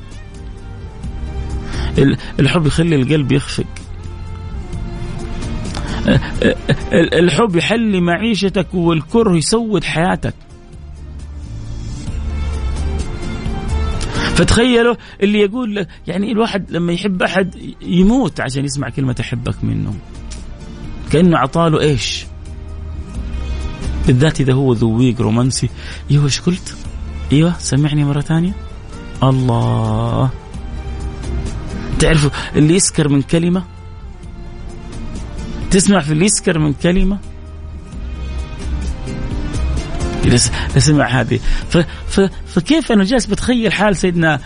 الحب 2.40 2.66
يخلي 2.66 2.96
القلب 2.96 3.32
يخفق. 3.32 3.66
الحب 6.92 7.56
يحلي 7.56 8.00
معيشتك 8.00 8.74
والكره 8.74 9.36
يسود 9.36 9.84
حياتك. 9.84 10.34
فتخيلوا 14.34 14.94
اللي 15.22 15.38
يقول 15.40 15.86
يعني 16.06 16.32
الواحد 16.32 16.70
لما 16.70 16.92
يحب 16.92 17.22
أحد 17.22 17.54
يموت 17.82 18.40
عشان 18.40 18.64
يسمع 18.64 18.88
كلمة 18.88 19.16
أحبك 19.20 19.64
منه. 19.64 19.94
كأنه 21.12 21.38
عطاله 21.38 21.80
إيش؟ 21.80 22.26
بالذات 24.06 24.40
إذا 24.40 24.52
هو 24.52 24.72
ذويق 24.72 25.20
رومانسي. 25.20 25.68
أيوه 26.10 26.24
إيش 26.24 26.40
قلت؟ 26.40 26.76
إيوه 27.32 27.58
سمعني 27.58 28.04
مرة 28.04 28.20
ثانية. 28.20 28.52
الله. 29.22 30.30
تعرفوا 31.98 32.30
اللي 32.56 32.74
يسكر 32.74 33.08
من 33.08 33.22
كلمة؟ 33.22 33.62
تسمع 35.70 36.00
في 36.00 36.12
اللي 36.12 36.24
يسكر 36.24 36.58
من 36.58 36.72
كلمة؟ 36.72 37.18
سمع 40.76 41.06
هذه. 41.06 41.40
فكيف 42.46 42.92
أنا 42.92 43.04
جالس 43.04 43.26
بتخيل 43.26 43.72
حال 43.72 43.96
سيدنا 43.96 44.40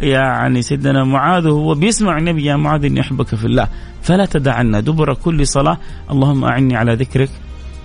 يعني 0.00 0.62
سيدنا 0.62 1.04
معاذ 1.04 1.48
وهو 1.48 1.74
بيسمع 1.74 2.18
النبي 2.18 2.44
يا 2.44 2.56
معاذ 2.56 2.84
إني 2.84 3.00
أحبك 3.00 3.34
في 3.34 3.44
الله 3.44 3.68
فلا 4.02 4.26
تدعنا 4.26 4.80
دبر 4.80 5.14
كل 5.14 5.46
صلاة 5.46 5.78
اللهم 6.10 6.44
أعني 6.44 6.76
على 6.76 6.94
ذكرك 6.94 7.30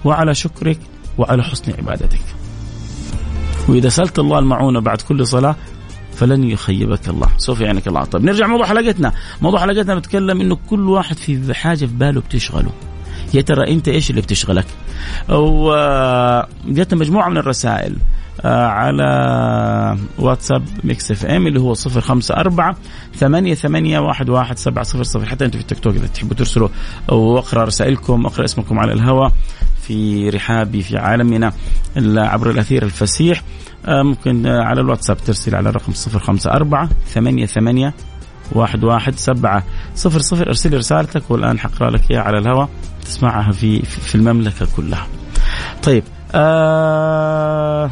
وعلى 0.05 0.35
شكرك 0.35 0.79
وعلى 1.17 1.43
حسن 1.43 1.73
عبادتك. 1.79 2.21
وإذا 3.67 3.89
سألت 3.89 4.19
الله 4.19 4.39
المعونة 4.39 4.79
بعد 4.79 5.01
كل 5.01 5.27
صلاة 5.27 5.55
فلن 6.19 6.43
يخيبك 6.43 7.09
الله. 7.09 7.27
سوف 7.37 7.61
يعينك 7.61 7.87
الله. 7.87 8.03
طيب 8.03 8.23
نرجع 8.23 8.47
موضوع 8.47 8.65
حلقتنا. 8.65 9.13
موضوع 9.41 9.59
حلقتنا 9.59 9.95
بتكلم 9.95 10.41
إنه 10.41 10.57
كل 10.69 10.89
واحد 10.89 11.17
في 11.17 11.53
حاجة 11.53 11.85
في 11.85 11.93
باله 11.93 12.21
بتشغله. 12.21 12.71
يا 13.33 13.41
ترى 13.41 13.73
أنت 13.73 13.87
إيش 13.87 14.09
اللي 14.09 14.21
بتشغلك؟ 14.21 14.65
وجاتنا 15.29 16.99
مجموعة 16.99 17.29
من 17.29 17.37
الرسائل 17.37 17.95
آه، 18.41 18.67
على 18.67 19.07
واتساب 20.19 20.63
Mix 20.83 21.11
FM 21.11 21.47
اللي 21.47 21.59
هو 21.59 21.73
صفر 21.73 22.01
خمسة 22.01 22.35
أربعة 22.35 22.75
ثمانية 23.15 23.53
ثمانية 23.53 23.99
واحد 23.99 24.29
واحد 24.29 24.57
سبعة 24.57 24.83
صفر 24.83 25.03
صفر. 25.03 25.25
حتى 25.25 25.45
أنتم 25.45 25.57
في 25.57 25.63
التيك 25.63 25.79
توك 25.79 25.95
إذا 25.95 26.07
تحبوا 26.07 26.35
ترسلوا 26.35 26.69
وأقرأ 27.09 27.63
رسائلكم 27.63 28.25
أقرأ 28.25 28.45
اسمكم 28.45 28.79
على 28.79 28.93
الهواء 28.93 29.31
في 29.89 30.29
رحابي 30.29 30.81
في 30.81 30.97
عالمنا 30.97 31.53
عبر 31.97 32.49
الأثير 32.49 32.83
الفسيح. 32.83 33.43
آه، 33.85 34.03
ممكن 34.03 34.47
على 34.47 34.81
الواتساب 34.81 35.17
ترسل 35.17 35.55
على 35.55 35.69
الرقم 35.69 35.93
صفر 35.93 36.19
خمسة 36.19 36.51
أربعة 36.51 36.89
ثمانية 37.07 37.45
ثمانية 37.45 37.93
واحد 38.51 38.83
واحد 38.83 39.15
سبعة 39.15 39.63
صفر 39.95 40.19
صفر. 40.19 40.49
رسالتك 40.73 41.31
والآن 41.31 41.59
حقرأ 41.59 41.89
لك 41.89 42.11
إياها 42.11 42.21
على 42.21 42.37
الهواء 42.37 42.69
تسمعها 43.05 43.51
في 43.51 43.81
في 43.81 44.15
المملكة 44.15 44.67
كلها. 44.75 45.07
طيب 45.83 46.03
آه 46.33 47.91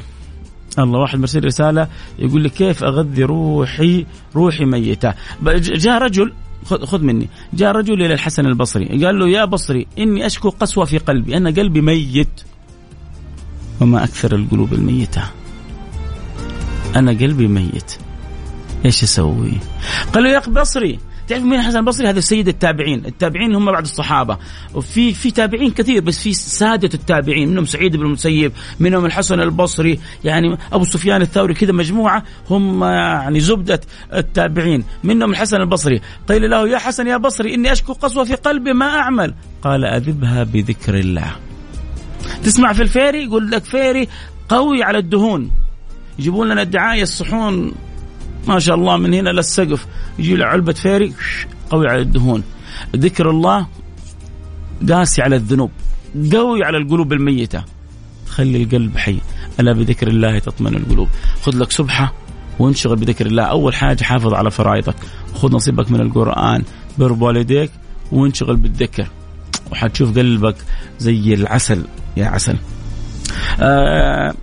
الله 0.79 0.99
واحد 0.99 1.19
مرسل 1.19 1.45
رسالة 1.45 1.87
يقول 2.19 2.41
لي 2.41 2.49
كيف 2.49 2.83
أغذي 2.83 3.23
روحي 3.23 4.05
روحي 4.35 4.65
ميتة؟ 4.65 5.13
جاء 5.59 6.01
رجل 6.01 6.33
خذ 6.67 7.01
مني. 7.03 7.29
جاء 7.53 7.71
رجل 7.71 7.93
إلى 7.93 8.13
الحسن 8.13 8.45
البصري. 8.45 9.05
قال 9.05 9.19
له 9.19 9.29
يا 9.29 9.45
بصري 9.45 9.87
إني 9.99 10.25
أشكو 10.25 10.49
قسوة 10.49 10.85
في 10.85 10.97
قلبي. 10.97 11.37
أنا 11.37 11.49
قلبي 11.49 11.81
ميت. 11.81 12.41
وما 13.81 14.03
أكثر 14.03 14.35
القلوب 14.35 14.73
الميتة. 14.73 15.23
أنا 16.95 17.11
قلبي 17.11 17.47
ميت. 17.47 17.91
إيش 18.85 19.03
أسوي؟ 19.03 19.53
قال 20.13 20.23
له 20.23 20.29
يا 20.29 20.39
بصري 20.39 20.99
تعرف 21.27 21.43
مين 21.43 21.61
حسن 21.61 21.77
البصري 21.77 22.09
هذا 22.09 22.19
سيد 22.19 22.47
التابعين. 22.47 23.05
التابعين 23.05 23.55
هم 23.55 23.71
بعد 23.71 23.83
الصحابة. 23.83 24.37
وفي 24.73 25.13
في 25.13 25.31
تابعين 25.31 25.71
كثير 25.71 26.01
بس 26.01 26.19
في 26.19 26.33
سادة 26.33 26.89
التابعين 26.93 27.49
منهم 27.49 27.65
سعيد 27.65 27.95
بن 27.95 28.05
المسيب 28.05 28.51
منهم 28.79 29.05
الحسن 29.05 29.39
البصري 29.39 29.99
يعني 30.23 30.57
أبو 30.73 30.83
سفيان 30.83 31.21
الثوري 31.21 31.53
كذا 31.53 31.71
مجموعة 31.71 32.23
هم 32.49 32.83
يعني 32.83 33.39
زبدة 33.39 33.81
التابعين. 34.13 34.83
منهم 35.03 35.31
الحسن 35.31 35.57
البصري. 35.61 36.01
قيل 36.29 36.49
له 36.49 36.67
يا 36.69 36.77
حسن 36.77 37.07
يا 37.07 37.17
بصري 37.17 37.53
إني 37.53 37.71
أشكو 37.71 37.93
قسوة 37.93 38.23
في 38.23 38.35
قلبي 38.35 38.73
ما 38.73 38.85
أعمل. 38.85 39.33
قال 39.61 39.85
أذبها 39.85 40.43
بذكر 40.43 40.95
الله. 40.95 41.35
تسمع 42.43 42.73
في 42.73 42.81
ال 42.81 42.87
Fairy؟ 42.87 43.23
يقول 43.23 43.51
لك 43.51 43.63
Fairy 43.63 44.07
قوي 44.49 44.83
على 44.83 44.97
الدهون. 44.97 45.51
يجيبون 46.19 46.49
لنا 46.49 46.61
الدعاية 46.61 47.03
الصحون 47.03 47.73
ما 48.47 48.59
شاء 48.59 48.75
الله 48.75 48.97
من 48.97 49.13
هنا 49.13 49.29
للسقف. 49.29 49.85
يجي 50.19 50.35
له 50.35 50.45
علبة 50.45 50.73
Fairy 50.73 51.13
قوي 51.69 51.87
على 51.87 52.01
الدهون. 52.01 52.43
ذكر 52.95 53.29
الله 53.29 53.67
قاسي 54.89 55.21
على 55.21 55.35
الذنوب 55.35 55.71
قوي 56.33 56.63
على 56.63 56.77
القلوب 56.77 57.13
الميتة. 57.13 57.63
خلي 58.27 58.63
القلب 58.63 58.97
حي. 58.97 59.17
ألا 59.59 59.73
بذكر 59.73 60.07
الله 60.07 60.39
تطمئن 60.39 60.75
القلوب. 60.75 61.07
خذ 61.41 61.57
لك 61.57 61.71
سبحة 61.71 62.13
وانشغل 62.59 62.95
بذكر 62.95 63.25
الله. 63.25 63.43
أول 63.43 63.75
حاجة 63.75 64.03
حافظ 64.03 64.33
على 64.33 64.51
فرائضك. 64.51 64.95
خذ 65.35 65.55
نصيبك 65.55 65.91
من 65.91 66.01
القرآن 66.01 66.63
بر 66.97 67.13
والديك 67.13 67.71
وانشغل 68.11 68.55
بالذكر. 68.55 69.07
وحتشوف 69.71 70.17
قلبك 70.17 70.55
زي 70.99 71.33
العسل. 71.33 71.83
يا 72.17 72.25
عسل. 72.25 72.57
آه 73.59 74.33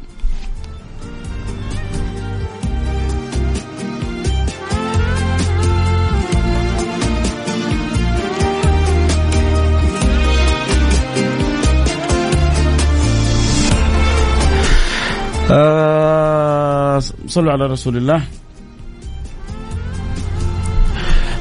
آه 15.50 16.98
صلوا 17.26 17.52
على 17.52 17.66
رسول 17.66 17.96
الله. 17.96 18.22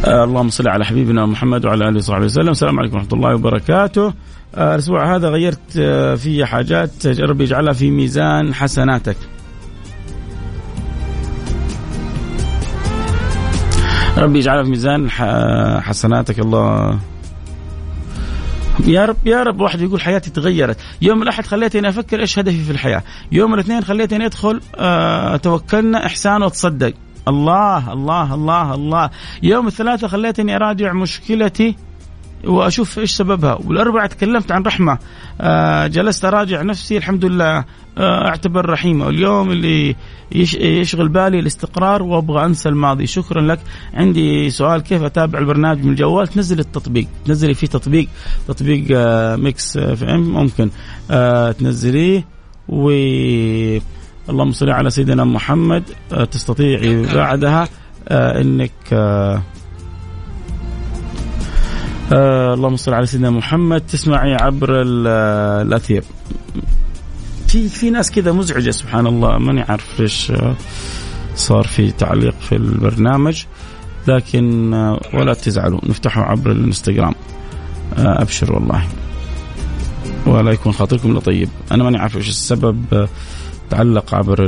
آه 0.06 0.24
اللهم 0.24 0.50
صل 0.50 0.68
على 0.68 0.86
حبيبنا 0.86 1.26
محمد 1.26 1.66
وعلى 1.66 1.90
آله 1.90 1.98
وصحبه 1.98 2.26
وسلم. 2.26 2.50
السلام 2.50 2.80
عليكم 2.80 2.96
ورحمة 2.96 3.14
الله 3.14 3.36
وبركاته. 3.36 4.14
آه 4.56 4.76
الأسبوع 4.76 5.16
هذا 5.16 5.30
غيرت 5.30 5.78
آه 5.78 6.16
في 6.16 6.46
حاجات 6.46 7.08
ربي 7.08 7.44
يجعلها 7.44 7.74
في 7.74 7.92
ميزان 7.92 8.54
حسناتك. 8.54 9.18
ربي 14.18 14.40
يجعلها 14.40 14.64
في 14.64 14.70
ميزان 14.70 15.10
حسناتك. 15.82 16.40
الله 16.40 17.00
يا 18.80 19.06
رب 19.06 19.18
يا 19.26 19.44
رب 19.44 19.62
واحد 19.62 19.82
يقول 19.82 20.02
حياتي 20.02 20.30
تغيرت. 20.30 20.78
يوم 21.02 21.22
الأحد 21.22 21.46
خليتني 21.46 21.90
أفكر 21.90 22.20
إيش 22.20 22.40
هدفي 22.40 22.64
في 22.64 22.72
الحياة. 22.72 23.04
يوم 23.32 23.54
الاثنين 23.54 23.84
خليتني 23.84 24.26
أدخل 24.26 24.62
آه 24.76 25.38
توكلنا 25.38 26.06
إحسان 26.06 26.44
وتصدق 26.44 26.94
الله 27.28 27.94
الله 27.94 28.34
الله 28.34 28.74
الله. 28.74 29.10
يوم 29.44 29.68
الثلاثاء 29.68 30.10
خليتني 30.10 30.56
أراجع 30.56 30.94
مشكلتي 30.94 31.76
وأشوف 32.46 33.00
إيش 33.00 33.12
سببها. 33.12 33.60
والاربعاء 33.66 34.08
تكلمت 34.08 34.52
عن 34.52 34.64
رحمة. 34.64 34.98
آه 35.42 35.88
جلست 35.88 36.26
أراجع 36.26 36.62
نفسي 36.62 36.98
الحمد 36.98 37.26
لله. 37.26 37.66
أعتبر 37.98 38.70
رحيمه. 38.70 39.06
واليوم 39.06 39.52
اللي 39.52 39.96
يشغل 40.62 41.08
بالي 41.08 41.40
الاستقرار 41.40 42.04
وأبغى 42.04 42.46
أنسى 42.46 42.70
الماضي. 42.70 43.08
شكرا 43.08 43.42
لك. 43.42 43.60
عندي 43.94 44.50
سؤال 44.50 44.82
كيف 44.82 45.04
أتابع 45.04 45.40
البرنامج 45.40 45.84
من 45.84 45.92
الجوال؟ 45.92 46.28
تنزل 46.28 46.60
التطبيق. 46.60 47.08
تنزلي 47.26 47.54
فيه 47.54 47.68
تطبيق 47.68 48.08
تطبيق 48.48 48.86
آه 48.92 49.36
ميكس 49.36 49.78
في 49.78 50.06
إم. 50.06 50.34
ممكن 50.34 50.70
آه 51.12 51.52
تنزليه. 51.52 52.26
و 52.70 52.90
اللهم 54.30 54.52
صل 54.52 54.70
على 54.70 54.90
سيدنا 54.90 55.24
محمد. 55.24 55.84
آه 56.14 56.24
تستطيعي 56.24 57.02
بعدها 57.16 57.68
آه 58.10 58.42
إنك 58.42 58.72
آه 58.94 59.42
آه 62.14 62.54
اللهم 62.54 62.76
صل 62.76 62.94
على 62.94 63.06
سيدنا 63.06 63.30
محمد. 63.30 63.82
تسمعي 63.82 64.34
عبر 64.34 64.82
الأثير. 64.82 66.04
في 67.54 67.70
في 67.70 67.90
ناس 67.90 68.12
كذا 68.12 68.32
مزعجة 68.32 68.72
سبحان 68.72 69.08
الله. 69.08 69.38
ماني 69.38 69.62
عارف 69.62 70.02
إيش 70.02 70.32
صار 71.36 71.68
في 71.68 71.92
تعليق 71.92 72.36
في 72.40 72.56
البرنامج 72.56 73.44
لكن 74.08 74.74
ولا 75.14 75.34
تزعلوا. 75.34 75.80
نفتحه 75.84 76.22
عبر 76.22 76.52
الانستغرام. 76.52 77.16
أبشر 77.98 78.54
والله. 78.54 78.88
ولا 80.26 80.52
يكون 80.52 80.74
خاطركم 80.74 81.14
إلا 81.14 81.23
طيب 81.23 81.50
أنا 81.72 81.84
ماني 81.84 81.98
عارف 81.98 82.18
إيش 82.18 82.30
السبب 82.30 83.08
تعلق 83.70 84.16
عبر 84.16 84.46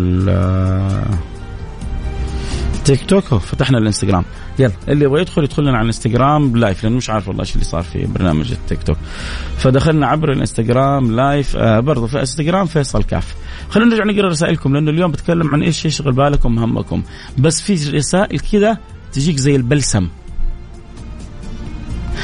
تيك 2.86 3.06
توك 3.06 3.24
فتحنا 3.24 3.78
الانستغرام. 3.78 4.24
يلا 4.60 4.72
اللي 4.88 5.06
يبغى 5.06 5.22
يدخل 5.22 5.44
يدخل 5.44 5.64
لنا 5.64 5.72
على 5.72 5.82
الانستغرام 5.82 6.58
live 6.58 6.84
لأنه 6.84 6.96
مش 6.96 7.10
عارف 7.10 7.28
والله 7.28 7.42
إيش 7.42 7.54
اللي 7.54 7.66
صار 7.66 7.84
في 7.84 8.06
برنامج 8.06 8.52
التيك 8.52 8.84
توك. 8.84 8.98
فدخلنا 9.58 10.08
عبر 10.08 10.32
الانستغرام 10.32 11.16
live 11.16 11.56
آه 11.56 11.80
برضه 11.80 12.08
في 12.08 12.20
انستغرام 12.20 12.66
فيصل 12.66 13.04
كاف. 13.04 13.36
خلينا 13.70 13.90
نرجع 13.90 14.04
نقرأ 14.04 14.30
رسائلكم 14.30 14.74
لأنه 14.74 14.92
اليوم 14.92 15.12
بتكلم 15.12 15.54
عن 15.54 15.64
إيش 15.64 15.86
يشغل 15.86 16.12
بالكم 16.12 16.60
همكم. 16.60 17.04
بس 17.38 17.62
في 17.62 17.74
رسائل 17.74 18.40
كذا 18.40 18.78
تجيك 19.14 19.38
زي 19.38 19.56
البلسم. 19.56 20.08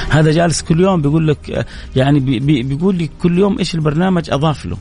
هذا 0.10 0.32
جالس 0.32 0.62
كل 0.62 0.80
يوم 0.80 1.02
بيقول 1.02 1.28
لك 1.28 1.52
آه، 1.52 1.66
يعني 1.96 2.20
بي 2.20 2.40
بي 2.40 2.64
بيقول 2.64 2.96
لي 2.96 3.10
كل 3.22 3.38
يوم 3.38 3.60
إيش 3.60 3.76
البرنامج 3.76 4.30
أضاف 4.30 4.66
له. 4.66 4.78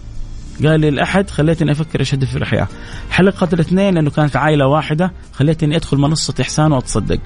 قال 0.67 0.81
لي 0.81 0.89
الاحد 0.89 1.31
خليتني 1.31 1.73
أفكر 1.73 2.01
إيش 2.01 2.15
هدفي 2.15 2.31
في 2.31 2.39
الحياة 2.39 2.69
حلقة 3.11 3.49
الاثنين 3.53 3.95
لأنه 3.95 4.11
كانت 4.11 4.37
عائلة 4.37 4.67
واحدة 4.67 5.13
خليتني 5.33 5.77
أدخل 5.77 5.97
منصة 5.97 6.35
إحسان 6.41 6.73
وأتصدق. 6.73 7.19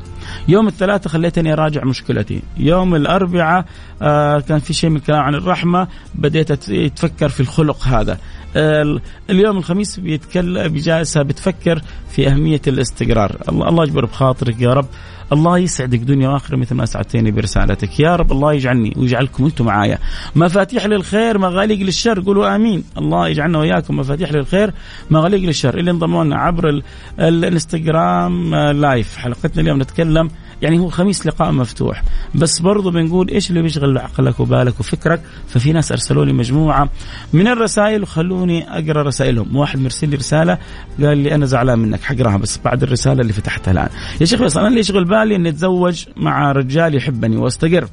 يوم 0.49 0.67
الثلاثاء 0.67 1.13
خليتني 1.13 1.53
أراجع 1.53 1.85
مشكلتي. 1.85 2.43
يوم 2.57 2.95
الأربعاء 2.95 3.65
آه 4.03 4.41
كان 4.41 4.59
في 4.59 4.73
شيء 4.73 4.91
من 4.91 4.97
الكلام 4.97 5.21
عن 5.21 5.35
الرحمة 5.35 5.89
بديت 6.15 6.51
اتفكر 6.71 7.29
في 7.29 7.41
الخلق 7.41 7.85
هذا. 7.85 8.19
آه 8.57 9.01
اليوم 9.31 9.57
الخميس 9.57 10.01
بيتكلم 10.01 10.69
بجالسه 10.69 11.23
بتفكر 11.23 11.83
في 12.11 12.29
أهمية 12.29 12.63
الاستقرار. 12.67 13.37
الله 13.49 13.69
الله 13.69 13.85
يجبر 13.85 14.05
بخاطرك 14.05 14.61
يا 14.61 14.75
رب. 14.75 14.87
الله 15.33 15.59
يسعدك 15.59 15.99
دنيا 15.99 16.29
وآخرة 16.29 16.57
مثل 16.57 16.75
ما 16.75 16.87
سعدتني 16.87 17.31
برسالتك. 17.31 18.01
يا 18.01 18.17
رب 18.17 18.33
الله 18.33 18.53
يجعلني 18.53 18.95
ويجعلكم 18.97 19.45
أنتم 19.45 19.65
معايا. 19.65 19.99
مفاتيح 20.37 20.87
للخير 20.87 21.39
مغاليق 21.39 21.79
للشر 21.79 22.21
قولوا 22.21 22.55
آمين. 22.55 22.85
الله 22.99 23.29
يجعلنا 23.29 23.59
وإياكم 23.59 23.97
مفاتيح 23.97 24.33
للخير 24.33 24.71
مغاليق 25.11 25.41
للشر. 25.41 25.79
اللي 25.79 25.91
انضموا 25.91 26.25
لنا 26.25 26.37
عبر 26.37 26.83
الانستغرام 27.19 28.55
لايف 28.55 29.17
حلقتنا 29.17 29.63
اليوم 29.63 29.83
نتكلم 29.83 30.31
يعني 30.63 30.79
هو 30.79 30.89
خميس 30.89 31.27
لقاء 31.27 31.53
مفتوح. 31.53 32.03
بس 32.35 32.61
برضو 32.61 32.91
بنقول 32.91 33.29
إيش 33.29 33.51
اللي 33.51 33.63
بيشغل 33.63 33.99
عقلك 33.99 34.41
وبالك 34.41 34.81
وفكرك؟ 34.81 35.21
ففي 35.49 35.73
ناس 35.73 35.93
ارسلوا 35.93 36.25
لي 36.25 36.33
مجموعة 36.33 36.89
من 37.33 37.49
الرسائل 37.49 38.03
وخلوني 38.03 38.69
أقرأ 38.69 39.03
رسائلهم. 39.03 39.57
واحد 39.57 39.79
مرسل 39.79 40.09
لي 40.09 40.17
رسالة 40.17 40.59
قال 41.03 41.19
لي 41.19 41.35
أنا 41.35 41.47
زعلان 41.47 41.79
منك 41.79 42.03
حقراها 42.03 42.37
بس 42.37 42.61
بعد 42.65 42.83
الرسالة 42.83 43.21
اللي 43.23 43.33
فتحتها 43.33 43.73
الآن. 43.73 43.89
يا 44.21 44.27
شيخ 44.27 44.43
بس 44.43 44.57
أنا 44.57 44.69
اللي 44.69 44.81
يشغل 44.81 45.05
بالي 45.05 45.37
إني 45.37 45.49
أتزوج 45.49 46.05
مع 46.17 46.53
رجال 46.53 46.95
يحبني 46.95 47.37
وأستقر 47.37 47.89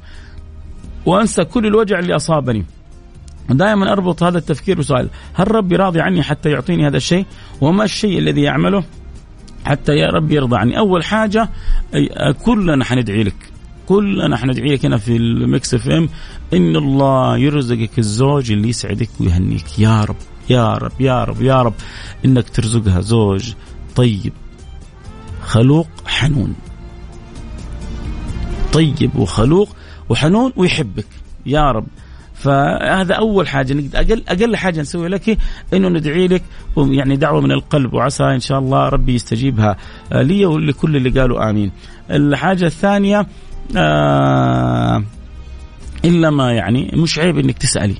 وأنسى 1.06 1.44
كل 1.44 1.66
الوجع 1.66 1.98
اللي 1.98 2.16
أصابني. 2.16 2.64
دائما 3.50 3.92
أربط 3.92 4.22
هذا 4.22 4.38
التفكير 4.38 4.78
بسؤال 4.78 5.08
هل 5.34 5.54
ربي 5.54 5.76
راضي 5.76 6.00
عني 6.00 6.22
حتى 6.22 6.50
يعطيني 6.50 6.86
هذا 6.86 6.96
الشيء؟ 6.96 7.26
وما 7.60 7.84
الشيء 7.84 8.18
الذي 8.18 8.42
يعمله؟ 8.42 8.84
حتى 9.64 9.92
يا 9.92 10.10
رب 10.10 10.30
يرضى 10.30 10.56
عني 10.56 10.78
أول 10.78 11.04
حاجة 11.04 11.48
كلنا 12.44 12.84
حندعي 12.84 13.22
لك. 13.22 13.34
كلنا 13.86 14.36
حندعي 14.36 14.74
لك 14.74 14.84
هنا 14.84 14.96
في 14.96 15.16
المكس 15.16 15.74
إف 15.74 15.88
إم. 15.88 16.08
إن 16.52 16.76
الله 16.76 17.38
يرزقك 17.38 17.98
الزوج 17.98 18.52
اللي 18.52 18.68
يسعدك 18.68 19.08
ويهنيك. 19.20 19.78
يا 19.78 20.04
رب 20.04 20.16
يا 20.50 20.72
رب 20.72 21.00
يا 21.00 21.24
رب 21.24 21.42
يا 21.42 21.62
رب. 21.62 21.74
إنك 22.24 22.48
ترزقها 22.48 23.00
زوج 23.00 23.52
طيب 23.96 24.32
خلوق 25.42 25.88
حنون. 26.06 26.54
طيب 28.72 29.16
وخلوق 29.16 29.76
وحنون 30.08 30.52
ويحبك. 30.56 31.06
يا 31.46 31.70
رب. 31.72 31.86
فهذا 32.42 33.14
أول 33.14 33.48
حاجة 33.48 33.84
أقل 33.94 34.22
أقل 34.28 34.56
حاجة 34.56 34.80
نسوي 34.80 35.08
لك 35.08 35.38
إنه 35.74 35.88
ندعي 35.88 36.28
لك 36.28 36.42
يعني 36.76 37.16
دعوة 37.16 37.40
من 37.40 37.52
القلب 37.52 37.94
وعسى 37.94 38.24
إن 38.24 38.40
شاء 38.40 38.58
الله 38.58 38.88
ربي 38.88 39.14
يستجيبها 39.14 39.76
آه، 40.12 40.22
لي 40.22 40.46
ولكل 40.46 40.96
اللي 40.96 41.20
قالوا 41.20 41.50
آمين. 41.50 41.72
الحاجة 42.10 42.66
الثانية 42.66 43.26
آه 43.76 45.04
إلا 46.04 46.30
ما 46.30 46.52
يعني 46.52 46.90
مش 46.94 47.18
عيب 47.18 47.38
إنك 47.38 47.58
تسألي. 47.58 47.96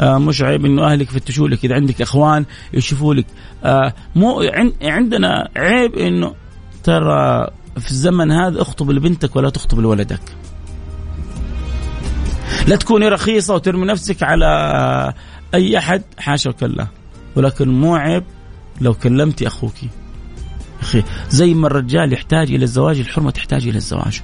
آه 0.00 0.18
مش 0.18 0.42
عيب 0.42 0.64
إنه 0.64 0.92
أهلك 0.92 1.08
يفتشوا 1.08 1.48
لك 1.48 1.64
إذا 1.64 1.74
عندك 1.74 2.02
إخوان 2.02 2.44
يشوفوا 2.72 3.14
لك 3.14 3.26
آه 3.64 3.94
مو 4.16 4.42
عندنا 4.82 5.48
عيب 5.56 5.94
إنه 5.94 6.34
ترى 6.84 7.46
في 7.78 7.90
الزمن 7.90 8.32
هذا 8.32 8.62
اخطب 8.62 8.90
لبنتك 8.90 9.36
ولا 9.36 9.50
تخطب 9.50 9.80
لولدك. 9.80 10.20
لا 12.68 12.76
تكوني 12.76 13.08
رخيصة 13.08 13.54
وترمي 13.54 13.86
نفسك 13.86 14.22
على 14.22 15.14
أي 15.54 15.78
أحد. 15.78 16.02
حاشا 16.18 16.50
وكلا. 16.50 16.86
ولكن 17.36 17.68
مو 17.68 17.96
عيب 17.96 18.24
لو 18.80 18.94
كلمتي 18.94 19.46
أخوك 19.46 19.74
أخي 20.80 21.02
زي 21.30 21.54
ما 21.54 21.66
الرجال 21.66 22.12
يحتاج 22.12 22.52
إلى 22.52 22.64
الزواج 22.64 22.98
الحرمة 22.98 23.30
تحتاج 23.30 23.68
إلى 23.68 23.76
الزواج. 23.76 24.22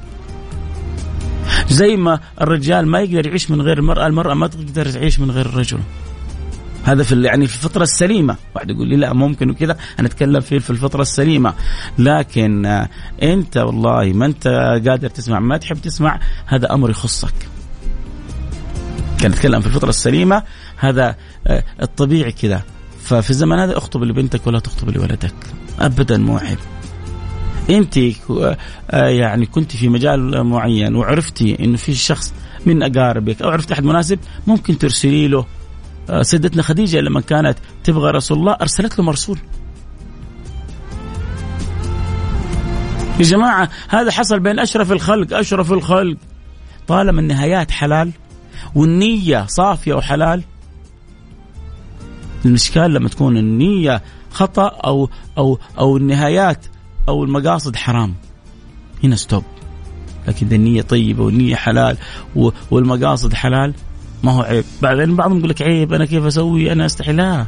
زي 1.69 1.97
ما 1.97 2.21
الرجال 2.41 2.87
ما 2.87 3.01
يقدر 3.01 3.27
يعيش 3.27 3.51
من 3.51 3.63
غير 3.63 3.79
المرأة 3.79 4.07
المرأة 4.07 4.35
ما 4.35 4.47
تقدر 4.47 4.91
تعيش 4.91 5.21
من 5.21 5.31
غير 5.31 5.47
الرجل 5.47 5.79
هذا 6.85 7.03
في 7.03 7.23
يعني 7.23 7.47
في 7.47 7.55
الفترة 7.55 7.83
السليمة، 7.83 8.37
واحد 8.55 8.71
يقول 8.71 8.89
لي 8.89 8.97
لا 8.97 9.13
ممكن 9.13 9.51
وكذا، 9.51 9.77
أنا 9.99 10.09
أتكلم 10.09 10.41
في 10.41 10.61
في 10.61 10.71
الفترة 10.71 11.03
السليمة، 11.03 11.55
لكن 11.99 12.87
أنت 13.23 13.57
والله 13.57 14.13
ما 14.13 14.27
أنت 14.27 14.49
قادر 14.89 15.09
تسمع 15.09 15.41
ما 15.41 15.57
تحب 15.57 15.77
تسمع 15.77 16.21
هذا 16.47 16.75
أمر 16.75 16.91
يخصك. 16.91 17.35
كان 19.25 19.33
نتكلم 19.33 19.61
في 19.61 19.67
الفطرة 19.67 19.89
السليمة 19.89 20.43
هذا 20.77 21.17
آه، 21.47 21.65
الطبيعي 21.83 22.33
كذا. 22.33 22.63
ففي 23.05 23.31
الزمن 23.31 23.59
هذا 23.59 23.79
اخطب 23.79 24.03
لبنتك 24.03 24.47
ولا 24.47 24.59
تخطب 24.59 24.91
لولدك. 24.91 25.35
ابدا 25.81 26.19
مو 26.19 26.37
عيب. 26.37 26.59
أنت 27.71 27.99
آه، 28.91 29.09
يعني 29.09 29.47
كنت 29.47 29.77
في 29.77 29.89
مجال 29.89 30.45
معين 30.45 30.95
وعرفتي 30.95 31.65
انه 31.65 31.77
في 31.77 31.95
شخص 31.95 32.35
من 32.67 32.83
أقاربك 32.83 33.43
أو 33.43 33.51
عرفت 33.51 33.73
أحد 33.73 33.85
مناسب 33.85 34.19
ممكن 34.47 34.79
ترسلي 34.79 35.29
له 35.29 35.47
آه، 36.11 36.23
سيدتنا 36.23 36.63
خديجة 36.63 37.01
لما 37.01 37.21
كانت 37.21 37.59
تبغى 37.85 38.11
رسول 38.11 38.39
الله 38.39 38.53
أرسلت 38.53 38.99
له 38.99 39.05
مرسول. 39.05 39.39
يا 43.19 43.25
جماعة 43.25 43.69
هذا 43.89 44.11
حصل 44.11 44.41
بين 44.41 44.59
أشرف 44.59 44.93
الخلق 44.93 45.39
أشرف 45.39 45.73
الخلق. 45.73 46.17
طالما 46.87 47.21
النهايات 47.21 47.71
حلال 47.71 48.13
والنية 48.75 49.47
صافية 49.47 49.95
وحلال. 49.95 50.43
الإشكال 52.45 52.95
لما 52.95 53.09
تكون 53.09 53.37
النية 53.37 54.03
خطأ 54.31 54.67
أو 54.67 55.09
أو 55.39 55.59
أو 55.79 55.97
النهايات 55.97 56.67
أو 57.09 57.25
المقاصد 57.25 57.77
حرام. 57.77 58.15
هنا 59.05 59.17
ستوب 59.17 59.45
لكن 60.29 60.47
إذا 60.47 60.57
النية 60.57 60.83
طيبة 60.83 61.23
والنية 61.23 61.55
حلال 61.55 61.97
والمقاصد 62.71 63.35
حلال 63.35 63.75
ما 64.25 64.33
هو 64.33 64.43
عيب. 64.43 64.65
بعدين 64.83 65.17
بعضهم 65.17 65.39
يقول 65.39 65.51
لك 65.51 65.63
عيب 65.63 65.93
أنا 65.93 66.05
كيف 66.05 66.25
أسوي؟ 66.25 66.73
أنا 66.73 66.87
أستحي. 66.87 67.13
لا. 67.13 67.47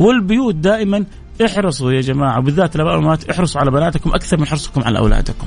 والبيوت 0.00 0.54
دائما 0.54 1.04
احرصوا 1.44 1.92
يا 1.92 2.00
جماعة 2.00 2.40
بالذات 2.40 2.76
الآباء 2.76 2.94
والأمهات 2.94 3.30
احرصوا 3.30 3.60
على 3.60 3.70
بناتكم 3.70 4.10
أكثر 4.10 4.40
من 4.40 4.46
حرصكم 4.46 4.82
على 4.82 4.98
أولادكم. 4.98 5.46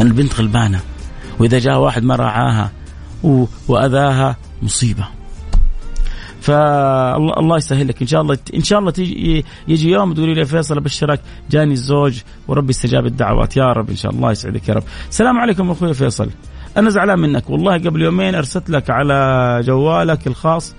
البنت 0.00 0.34
غلبانة. 0.34 0.80
وإذا 1.38 1.58
جاء 1.58 1.78
واحد 1.78 2.04
ما 2.04 2.16
راعاها 2.16 2.72
وأذاها 3.68 4.36
مصيبة. 4.62 5.04
فالله 6.40 7.56
يسهل 7.56 7.88
لك 7.88 8.00
إن 8.02 8.06
شاء 8.06 8.20
الله 8.20 8.38
إن 8.54 8.62
شاء 8.62 8.78
الله 8.78 8.90
تيجي 8.90 9.44
يجي 9.68 9.90
يوم 9.90 10.12
تقولي 10.14 10.34
لي 10.34 10.44
فيصل 10.44 10.76
ابشرك 10.76 11.20
جاني 11.50 11.72
الزوج 11.72 12.20
وربي 12.48 12.70
استجاب 12.70 13.06
الدعوات. 13.06 13.56
يا 13.56 13.72
رب 13.72 13.90
إن 13.90 13.96
شاء 13.96 14.12
الله 14.12 14.30
يسعدك 14.30 14.68
يا 14.68 14.74
رب. 14.74 14.82
السلام 15.08 15.38
عليكم 15.38 15.70
أخوي 15.70 15.94
فيصل. 15.94 16.30
أنا 16.76 16.90
زعلان 16.90 17.18
منك. 17.18 17.50
والله 17.50 17.78
قبل 17.78 18.02
يومين 18.02 18.34
أرسلت 18.34 18.70
لك 18.70 18.90
على 18.90 19.60
جوالك 19.64 20.26
الخاص 20.26 20.74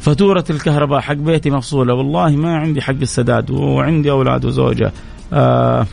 فاتورة 0.00 0.44
الكهرباء 0.50 1.00
حق 1.00 1.14
بيتي 1.14 1.50
مفصولة. 1.50 1.94
والله 1.94 2.30
ما 2.30 2.56
عندي 2.56 2.82
حق 2.82 2.90
السداد 2.90 3.50
وعندي 3.50 4.10
أولاد 4.10 4.44
وزوجة. 4.44 4.92
آه 5.32 5.86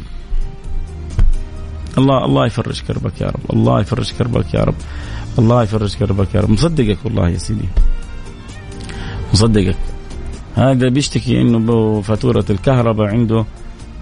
الله 1.97 2.25
الله 2.25 2.45
يفرج 2.45 2.81
كربك 2.81 3.21
يا 3.21 3.27
رب. 3.27 3.53
الله 3.53 3.81
يفرج 3.81 4.11
كربك 4.11 4.53
يا 4.53 4.63
رب. 4.63 4.75
الله 5.39 5.63
يفرج 5.63 5.95
كربك 5.95 6.35
يا 6.35 6.41
رب. 6.41 6.49
مصدقك 6.49 6.97
والله 7.05 7.29
يا 7.29 7.37
سيدي. 7.37 7.69
مصدقك. 9.33 9.75
هذا 10.55 10.89
بيشتكي 10.89 11.41
إنه 11.41 12.01
فاتورة 12.01 12.45
الكهرباء 12.49 13.07
عنده 13.07 13.45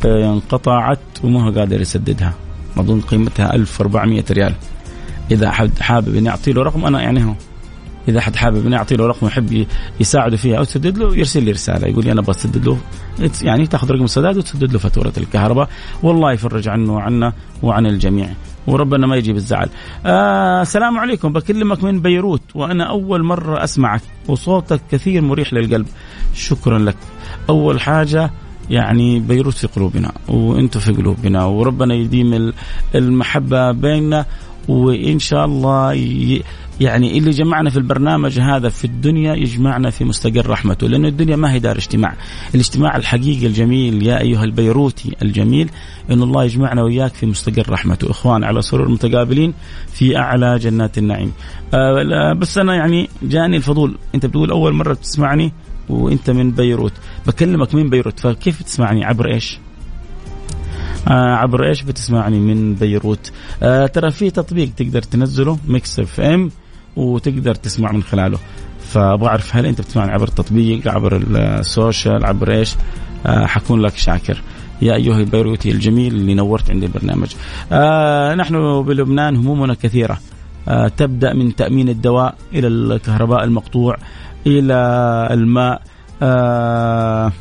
آه، 0.05 0.33
انقطعت 0.33 0.99
وما 1.23 1.43
هو 1.43 1.51
قادر 1.51 1.81
يسددها. 1.81 2.33
اظن 2.77 3.01
قيمتها 3.01 3.55
1400 3.55 4.23
ريال. 4.31 4.53
إذا 5.31 5.51
حابب 5.79 6.15
إني 6.15 6.29
أعطي 6.29 6.51
له 6.51 6.63
رقم 6.63 6.85
أنا 6.85 7.01
يعني 7.01 7.25
هو. 7.25 7.33
إذا 8.07 8.21
حد 8.21 8.35
حابب 8.35 8.65
اني 8.65 8.75
اعطي 8.75 8.95
له 8.95 9.07
رقم 9.07 9.27
يحب 9.27 9.65
يساعده 9.99 10.37
فيها 10.37 10.57
أو 10.57 10.63
تسدد 10.63 10.97
له 10.97 11.15
يرسل 11.15 11.43
لي 11.43 11.51
رسالة 11.51 11.87
يقول 11.87 12.05
لي 12.05 12.11
أنا 12.11 12.21
بسدد 12.21 12.65
له. 12.65 12.77
يعني 13.41 13.67
تاخذ 13.67 13.91
رقم 13.91 14.03
السداد 14.03 14.37
وتسدد 14.37 14.73
له 14.73 14.79
فاتورة 14.79 15.13
الكهرباء. 15.17 15.69
والله 16.03 16.31
يفرج 16.31 16.67
عنه 16.67 16.95
وعنا 16.95 17.33
وعن 17.63 17.85
الجميع. 17.85 18.29
وربنا 18.67 19.07
ما 19.07 19.15
يجيب 19.15 19.35
الزعل. 19.35 19.69
آه 20.05 20.61
السلام 20.61 20.99
عليكم. 20.99 21.33
بكلمك 21.33 21.83
من 21.83 22.01
بيروت 22.01 22.41
وأنا 22.55 22.89
أول 22.89 23.23
مرة 23.23 23.63
أسمعك 23.63 24.01
وصوتك 24.27 24.81
كثير 24.91 25.21
مريح 25.21 25.53
للقلب. 25.53 25.87
شكرا 26.33 26.79
لك. 26.79 26.97
أول 27.49 27.81
حاجة 27.81 28.31
يعني 28.69 29.19
بيروت 29.19 29.53
في 29.53 29.67
قلوبنا 29.67 30.11
وأنتم 30.27 30.79
في 30.79 30.91
قلوبنا 30.91 31.45
وربنا 31.45 31.93
يديم 31.93 32.53
المحبة 32.95 33.71
بيننا 33.71 34.25
وإن 34.67 35.19
شاء 35.19 35.45
الله 35.45 35.93
يعني 36.79 37.17
اللي 37.17 37.29
جمعنا 37.29 37.69
في 37.69 37.77
البرنامج 37.77 38.39
هذا 38.39 38.69
في 38.69 38.85
الدنيا 38.85 39.35
يجمعنا 39.35 39.89
في 39.89 40.05
مستقر 40.05 40.49
رحمته 40.49 40.87
لأن 40.87 41.05
الدنيا 41.05 41.35
ما 41.35 41.51
هي 41.51 41.59
دار 41.59 41.77
اجتماع. 41.77 42.15
الاجتماع 42.55 42.97
الحقيقي 42.97 43.47
الجميل 43.47 44.07
يا 44.07 44.21
أيها 44.21 44.43
البيروتي 44.43 45.15
الجميل 45.21 45.69
أن 46.11 46.23
الله 46.23 46.43
يجمعنا 46.43 46.83
وإياك 46.83 47.13
في 47.13 47.25
مستقر 47.25 47.69
رحمته. 47.69 48.11
إخوان 48.11 48.43
على 48.43 48.61
سرور 48.61 48.89
متقابلين 48.89 49.53
في 49.93 50.17
أعلى 50.17 50.59
جنات 50.59 50.97
النعيم. 50.97 51.31
أه 51.73 52.33
بس 52.33 52.57
أنا 52.57 52.75
يعني 52.75 53.09
جاني 53.23 53.57
الفضول. 53.57 53.97
أنت 54.15 54.25
بتقول 54.25 54.51
أول 54.51 54.73
مرة 54.73 54.93
تسمعني 54.93 55.51
وأنت 55.89 56.29
من 56.29 56.51
بيروت. 56.51 56.93
بكلمك 57.27 57.75
من 57.75 57.89
بيروت 57.89 58.19
فكيف 58.19 58.63
تسمعني؟ 58.63 59.05
عبر 59.05 59.33
إيش؟ 59.33 59.59
آه 61.07 61.35
عبر 61.35 61.67
إيش 61.67 61.83
بتسمعني 61.83 62.39
من 62.39 62.75
بيروت. 62.75 63.31
آه 63.63 63.87
ترى 63.87 64.11
في 64.11 64.29
تطبيق 64.29 64.69
تقدر 64.77 65.01
تنزله 65.01 65.57
Mix 65.67 65.99
FM 65.99 66.51
وتقدر 66.95 67.55
تسمع 67.55 67.91
من 67.91 68.03
خلاله. 68.03 68.37
فأبغى 68.79 69.29
أعرف 69.29 69.55
هل 69.55 69.65
أنت 69.65 69.81
بتسمعني 69.81 70.11
عبر 70.11 70.27
التطبيق 70.27 70.87
عبر 70.87 71.21
السوشيال 71.35 72.25
عبر 72.25 72.51
إيش؟ 72.51 72.75
آه 73.25 73.45
حكون 73.45 73.81
لك 73.81 73.97
شاكر. 73.97 74.41
يا 74.81 74.95
أيها 74.95 75.19
البيروتي 75.19 75.71
الجميل 75.71 76.15
اللي 76.15 76.33
نورت 76.33 76.71
عندي 76.71 76.85
البرنامج. 76.85 77.35
آه 77.71 78.35
نحن 78.35 78.81
بلبنان 78.81 79.35
همومنا 79.35 79.73
كثيرة. 79.73 80.19
آه 80.67 80.87
تبدأ 80.87 81.33
من 81.33 81.55
تأمين 81.55 81.89
الدواء 81.89 82.35
إلى 82.53 82.67
الكهرباء 82.67 83.43
المقطوع 83.43 83.97
إلى 84.47 84.73
الماء. 85.31 85.81
آه 86.21 87.31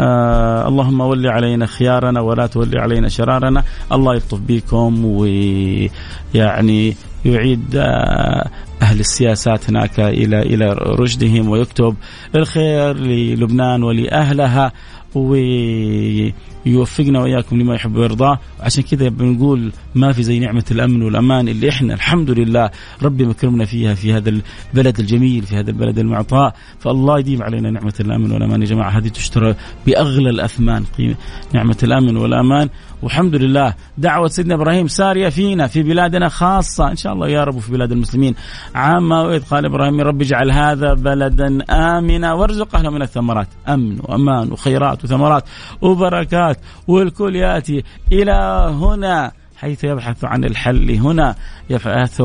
آه 0.00 0.68
اللهم 0.68 1.00
ولي 1.00 1.28
علينا 1.28 1.66
خيارنا 1.66 2.20
ولا 2.20 2.46
تولي 2.46 2.78
علينا 2.78 3.08
شرارنا. 3.08 3.64
الله 3.92 4.14
يلطف 4.14 4.40
بكم 4.48 5.04
ويعني 5.04 6.96
يعيد 7.24 7.76
آه 7.76 8.48
أهل 8.82 9.00
السياسات 9.00 9.70
هناك 9.70 10.00
إلى 10.00 10.42
إلى 10.42 10.72
رشدهم 10.72 11.48
ويكتب 11.48 11.94
الخير 12.34 12.96
للبنان 12.96 13.82
ولأهلها. 13.82 14.72
ويوفقنا 15.14 17.20
وإياكم 17.20 17.60
لما 17.60 17.74
يحب 17.74 17.96
ويرضاه 17.96 18.38
وعشان 18.60 18.82
كذا 18.82 19.08
بنقول 19.08 19.72
ما 19.94 20.12
في 20.12 20.22
زي 20.22 20.38
نعمة 20.38 20.64
الأمن 20.70 21.02
والأمان 21.02 21.48
اللي 21.48 21.68
إحنا 21.68 21.94
الحمد 21.94 22.30
لله 22.30 22.70
ربي 23.02 23.24
مكرمنا 23.24 23.64
فيها 23.64 23.94
في 23.94 24.12
هذا 24.12 24.40
البلد 24.74 25.00
الجميل 25.00 25.42
في 25.42 25.56
هذا 25.56 25.70
البلد 25.70 25.98
المعطاء. 25.98 26.54
فالله 26.78 27.18
يديم 27.18 27.42
علينا 27.42 27.70
نعمة 27.70 27.94
الأمن 28.00 28.32
والأمان 28.32 28.62
يا 28.62 28.66
جماعة. 28.66 28.90
هذه 28.90 29.08
تشترى 29.08 29.54
بأغلى 29.86 30.30
الأثمان 30.30 30.84
قيمة 30.98 31.14
نعمة 31.52 31.76
الأمن 31.82 32.16
والأمان. 32.16 32.68
والحمد 33.02 33.34
لله 33.34 33.74
دعوة 33.98 34.28
سيدنا 34.28 34.54
إبراهيم 34.54 34.88
سارية 34.88 35.28
فينا 35.28 35.66
في 35.66 35.82
بلادنا 35.82 36.28
خاصة. 36.28 36.90
إن 36.90 36.96
شاء 36.96 37.12
الله 37.12 37.28
يا 37.28 37.44
رب 37.44 37.58
في 37.58 37.72
بلاد 37.72 37.92
المسلمين. 37.92 38.34
عامة 38.74 39.22
وإذ 39.22 39.44
قال 39.44 39.64
إبراهيم 39.64 40.00
رب 40.00 40.22
اجعل 40.22 40.50
هذا 40.50 40.94
بلدا 40.94 41.58
آمنا 41.70 42.32
وارزق 42.32 42.76
أهله 42.76 42.90
من 42.90 43.02
الثمرات. 43.02 43.48
أمن 43.68 44.00
وأمان 44.00 44.52
وخيرات 44.52 45.04
وثمرات 45.04 45.44
وبركات 45.80 46.58
والكل 46.88 47.36
يأتي 47.36 47.84
إلى 48.12 48.68
هنا 48.80 49.32
حيث 49.56 49.84
يبحث 49.84 50.24
عن 50.24 50.44
الحل 50.44 50.90
هنا 50.90 51.34
يبحث 51.70 52.22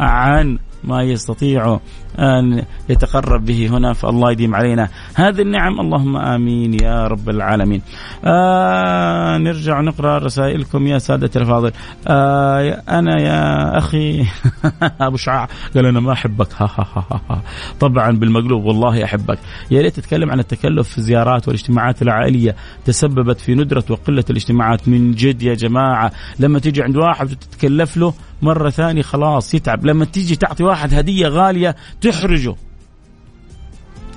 عن 0.00 0.58
ما 0.84 1.02
يستطيع 1.02 1.80
أن 2.18 2.62
يتقرب 2.88 3.44
به 3.44 3.68
هنا 3.68 3.92
فالله 3.92 4.32
يديم 4.32 4.54
علينا 4.54 4.88
هذه 5.14 5.42
النعم. 5.42 5.80
اللهم 5.80 6.16
آمين 6.16 6.74
يا 6.82 7.06
رب 7.06 7.28
العالمين. 7.28 7.82
آه 8.24 9.38
نرجع 9.38 9.80
نقرأ 9.80 10.18
رسائلكم 10.18 10.86
يا 10.86 10.98
سادة 10.98 11.30
الفاضل. 11.36 11.72
آه 12.08 12.82
أنا 12.88 13.20
يا 13.20 13.78
أخي 13.78 14.26
أبو 15.00 15.16
شعاع 15.16 15.48
قال 15.74 15.86
أنا 15.86 16.00
ما 16.00 16.12
أحبك. 16.12 16.48
طبعا 17.80 18.10
بالمقلوب 18.10 18.64
والله 18.64 19.04
أحبك. 19.04 19.38
يا 19.70 19.82
ريت 19.82 19.96
تتكلم 19.96 20.30
عن 20.30 20.40
التكلف 20.40 20.88
في 20.88 20.98
الزيارات 20.98 21.48
والاجتماعات 21.48 22.02
العائلية 22.02 22.56
تسببت 22.84 23.40
في 23.40 23.54
ندرة 23.54 23.84
وقلة 23.90 24.24
الاجتماعات. 24.30 24.88
من 24.88 25.12
جد 25.12 25.42
يا 25.42 25.54
جماعة 25.54 26.12
لما 26.38 26.58
تيجي 26.58 26.82
عند 26.82 26.96
واحد 26.96 27.32
وتتكلف 27.32 27.96
له 27.96 28.14
مرة 28.42 28.70
ثانية 28.70 29.02
خلاص 29.02 29.54
يتعب. 29.54 29.86
لما 29.86 30.04
تيجي 30.04 30.36
تعطي 30.36 30.64
واحد 30.64 30.94
هدية 30.94 31.28
غالية 31.28 31.76
تحرجه. 32.00 32.54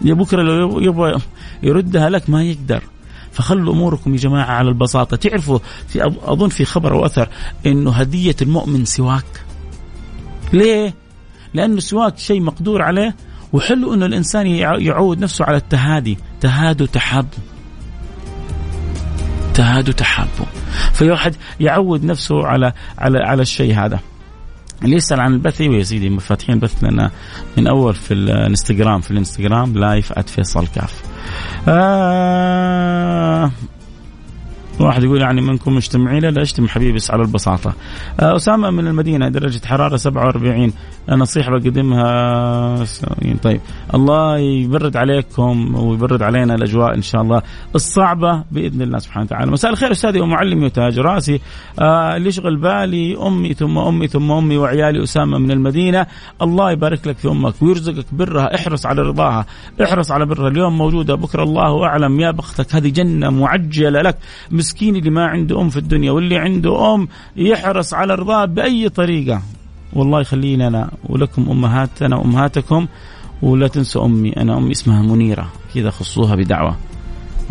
يا 0.01 0.13
بكرة 0.13 0.41
لو 0.41 0.79
يبغى 0.79 1.21
يردها 1.63 2.09
لك 2.09 2.29
ما 2.29 2.43
يقدر. 2.43 2.83
فخلوا 3.31 3.73
أموركم 3.73 4.11
يا 4.11 4.17
جماعة 4.17 4.51
على 4.51 4.69
البساطة. 4.69 5.17
تعرفوا 5.17 5.59
في 5.87 6.05
أظن 6.23 6.49
في 6.49 6.65
خبر 6.65 6.93
أو 6.93 7.05
أثر 7.05 7.29
إنه 7.65 7.91
هدية 7.91 8.35
المؤمن 8.41 8.85
سواك. 8.85 9.45
ليه؟ 10.53 10.93
لأنه 11.53 11.77
السواك 11.77 12.17
شيء 12.17 12.41
مقدور 12.41 12.81
عليه 12.81 13.15
وحلو 13.53 13.93
إنه 13.93 14.05
الإنسان 14.05 14.47
يعود 14.47 15.19
نفسه 15.19 15.45
على 15.45 15.57
التهادي. 15.57 16.17
تهادوا 16.41 16.87
تحابوا 16.87 17.39
تهادوا 19.53 19.93
تحابوا 19.93 20.45
فيوحد 20.93 21.35
يعود 21.59 22.03
نفسه 22.03 22.47
على 22.47 22.73
على 22.97 23.19
على 23.19 23.41
الشيء 23.41 23.75
هذا. 23.75 23.99
اللي 24.83 24.95
يسال 24.95 25.19
عن 25.19 25.33
البث 25.33 25.61
أيوه 25.61 25.75
يا 25.75 25.83
سيدي 25.83 26.19
فاتحين 26.19 26.59
بث 26.59 26.83
لنا 26.83 27.11
من 27.57 27.67
أول 27.67 27.95
في 27.95 28.13
الإنستغرام 28.13 29.01
في 29.01 29.11
الإنستغرام 29.11 29.77
لايف 29.77 30.19
@فيصل 30.19 30.67
كاف. 30.67 31.03
آه 31.67 33.51
واحد 34.79 35.03
يقول 35.03 35.21
يعني 35.21 35.41
منكم 35.41 35.75
مجتمعين 35.75 36.25
لا 36.25 36.41
أشتم 36.41 36.67
حبيبي 36.67 36.99
على 37.09 37.21
البساطة. 37.21 37.73
آه 38.19 38.35
أسامة 38.35 38.69
من 38.69 38.87
المدينة 38.87 39.29
درجة 39.29 39.65
حرارة 39.65 39.95
47 39.95 40.73
نصيحة 41.09 41.51
بقدمها 41.51 42.85
طيب. 43.43 43.61
الله 43.93 44.37
يبرد 44.37 44.97
عليكم 44.97 45.75
ويبرد 45.75 46.21
علينا 46.21 46.55
الأجواء 46.55 46.95
إن 46.95 47.01
شاء 47.01 47.21
الله 47.21 47.41
الصعبة 47.75 48.43
بإذن 48.51 48.81
الله 48.81 48.99
سبحانه 48.99 49.25
وتعالى. 49.25 49.51
مساء 49.51 49.71
الخير 49.71 49.91
أستاذي 49.91 50.21
ومعلمي 50.21 50.65
وتاج 50.65 50.99
راسي. 50.99 51.41
آه 51.79 52.15
اللي 52.15 52.29
يشغل 52.29 52.55
بالي 52.55 53.17
أمي 53.27 53.53
ثم 53.53 53.77
أمي 53.77 54.07
ثم 54.07 54.31
أمي 54.31 54.57
وعيالي 54.57 55.03
أسامة 55.03 55.37
من 55.37 55.51
المدينة. 55.51 56.07
الله 56.41 56.71
يبارك 56.71 57.07
لك 57.07 57.17
في 57.17 57.27
أمك 57.27 57.53
ويرزقك 57.61 58.05
برها. 58.11 58.55
احرص 58.55 58.85
على 58.85 59.01
رضاها. 59.01 59.45
احرص 59.83 60.11
على 60.11 60.25
برها. 60.25 60.47
اليوم 60.47 60.77
موجودة 60.77 61.15
بكرة. 61.15 61.43
الله 61.43 61.85
أعلم. 61.85 62.19
يا 62.19 62.31
بختك 62.31 62.75
هذه 62.75 62.89
جنة 62.89 63.29
معجلة 63.29 64.01
لك. 64.01 64.17
مسكين 64.63 64.95
اللي 64.95 65.09
ما 65.09 65.25
عنده 65.25 65.61
أم 65.61 65.69
في 65.69 65.77
الدنيا 65.77 66.11
واللي 66.11 66.37
عنده 66.37 66.95
أم 66.95 67.07
يحرص 67.35 67.93
على 67.93 68.15
رضاه 68.15 68.45
بأي 68.45 68.89
طريقة. 68.89 69.41
والله 69.93 70.21
يخلينا 70.21 70.67
أنا 70.67 70.91
ولكم 71.09 71.49
أمهاتنا 71.49 72.15
وأمهاتكم 72.15 72.87
ولا 73.41 73.67
تنسوا 73.67 74.05
أمي. 74.05 74.29
أنا 74.29 74.57
أمي 74.57 74.71
اسمها 74.71 75.01
منيرة. 75.01 75.49
كذا 75.75 75.89
خصوها 75.89 76.35
بدعوة. 76.35 76.75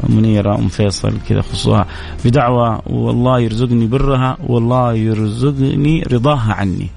منيرة 0.09 0.59
أم 0.59 0.68
فيصل 0.68 1.12
كذا 1.29 1.40
خصوها 1.40 1.87
بدعوة. 2.25 2.83
والله 2.87 3.40
يرزقني 3.40 3.87
برها 3.87 4.37
والله 4.46 4.94
يرزقني 4.94 6.03
رضاها 6.03 6.53
عني. 6.53 6.88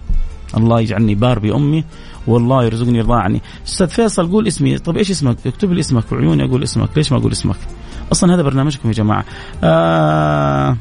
الله 0.57 0.79
يجعلني 0.81 1.15
بار 1.15 1.39
بأمي 1.39 1.83
والله 2.27 2.65
يرزقني 2.65 3.01
رضاها 3.01 3.19
عني 3.19 3.41
أستاذ 3.67 3.87
فيصل 3.87 4.31
قول 4.31 4.47
اسمي. 4.47 4.77
طب 4.77 4.97
إيش 4.97 5.11
اسمك؟ 5.11 5.37
اكتب 5.45 5.71
لي 5.71 5.79
اسمك 5.79 6.11
وعيوني 6.11 6.45
أقول 6.45 6.63
اسمك. 6.63 6.89
ليش 6.97 7.11
ما 7.11 7.17
أقول 7.17 7.31
اسمك؟ 7.31 7.57
أصلا 8.11 8.35
هذا 8.35 8.41
برنامجكم 8.41 8.87
يا 8.89 8.93
جماعة. 8.93 9.25
آه. 9.63 10.77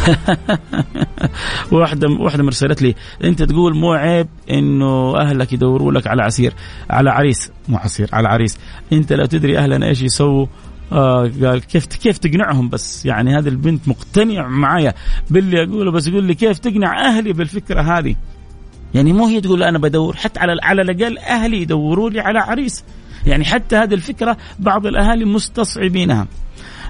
واحدة 1.72 2.08
واحدة 2.08 2.42
مرسلت 2.42 2.82
لي. 2.82 2.94
أنت 3.24 3.42
تقول 3.42 3.76
مو 3.76 3.92
عيب 3.92 4.28
إنه 4.50 5.16
أهلك 5.16 5.52
يدوروا 5.52 5.92
لك 5.92 6.06
على 6.06 6.22
عسير 6.22 6.54
على 6.90 7.10
عريس. 7.10 7.50
مو 7.68 7.76
عسير 7.76 8.08
على 8.12 8.28
عريس. 8.28 8.58
أنت 8.92 9.12
لو 9.12 9.26
تدري 9.26 9.58
اهلنا 9.58 9.86
إيش 9.86 10.02
يسووا 10.02 10.46
قال 10.90 11.60
كيف 11.64 11.86
كيف 11.86 12.18
تقنعهم 12.18 12.68
بس؟ 12.68 13.06
يعني 13.06 13.38
هذه 13.38 13.48
البنت 13.48 13.88
مقتنع 13.88 14.48
معايا 14.48 14.94
باللي 15.30 15.64
أقوله 15.64 15.90
بس 15.90 16.06
يقول 16.06 16.24
لي 16.24 16.34
كيف 16.34 16.58
تقنع 16.58 17.08
أهلي 17.08 17.32
بالفكرة 17.32 17.80
هذه؟ 17.80 18.16
يعني 18.94 19.12
مو 19.12 19.26
هي 19.26 19.40
تقول 19.40 19.62
أنا 19.62 19.78
بدور 19.78 20.16
حتى 20.16 20.40
على 20.40 20.56
على 20.62 20.82
الأقل 20.82 21.18
أهلي 21.18 21.62
يدوروا 21.62 22.10
لي 22.10 22.20
على 22.20 22.38
عريس. 22.38 22.84
يعني 23.26 23.44
حتى 23.44 23.76
هذه 23.76 23.94
الفكرة 23.94 24.36
بعض 24.58 24.86
الأهالي 24.86 25.24
مستصعبينها. 25.24 26.26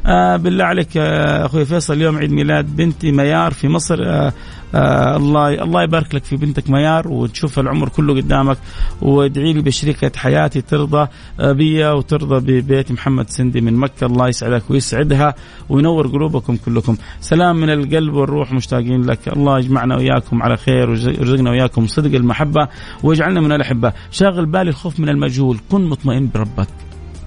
آه 0.06 0.36
بالله 0.36 0.64
عليك 0.64 0.96
آه 0.96 1.46
أخوي 1.46 1.64
فيصل 1.64 1.92
اليوم 1.92 2.18
عيد 2.18 2.32
ميلاد 2.32 2.76
بنتي 2.76 3.12
ميار 3.12 3.52
في 3.52 3.68
مصر 3.68 3.98
آه 4.06 4.32
آه 4.74 5.16
الله 5.16 5.62
الله 5.62 5.83
يبارك 5.83 6.14
لك 6.14 6.24
في 6.24 6.37
بنتك 6.37 6.70
ميار 6.70 7.09
وتشوف 7.09 7.59
العمر 7.59 7.88
كله 7.88 8.14
قدامك 8.16 8.59
وادعي 9.02 9.52
لي 9.52 9.62
بشريكة 9.62 10.12
حياتي 10.16 10.61
ترضى 10.61 11.09
بي 11.40 11.85
وترضى 11.85 12.61
ببيت 12.61 12.92
محمد 12.92 13.30
سندي 13.30 13.61
من 13.61 13.74
مكة. 13.74 14.06
الله 14.06 14.28
يسعدك 14.28 14.70
ويسعدها 14.70 15.35
وينور 15.68 16.06
قلوبكم 16.06 16.56
كلكم. 16.56 16.96
سلام 17.20 17.56
من 17.56 17.70
القلب 17.70 18.14
والروح 18.14 18.52
مشتاقين 18.52 19.02
لك. 19.02 19.28
الله 19.28 19.59
يجمعنا 19.59 19.96
وياكم 19.96 20.42
على 20.42 20.56
خير 20.56 20.90
ويرزقنا 20.90 21.50
وياكم 21.50 21.87
صدق 21.87 22.14
المحبة 22.14 22.68
ويجعلنا 23.02 23.40
من 23.40 23.52
الأحبة. 23.52 23.92
شاغل 24.11 24.46
بالي 24.46 24.70
الخوف 24.70 25.00
من 25.00 25.09
المجهول. 25.09 25.59
كن 25.70 25.85
مطمئن 25.85 26.30
بربك. 26.35 26.68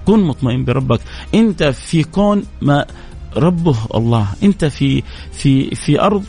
كن 0.04 0.20
مطمئن 0.20 0.64
بربك. 0.64 1.00
انت 1.34 1.62
في 1.62 2.04
كون 2.04 2.42
ما 2.62 2.84
ربه 3.36 3.76
الله. 3.94 4.26
انت 4.42 4.64
في 4.64 5.02
في 5.32 5.74
في 5.74 6.00
أرض 6.00 6.24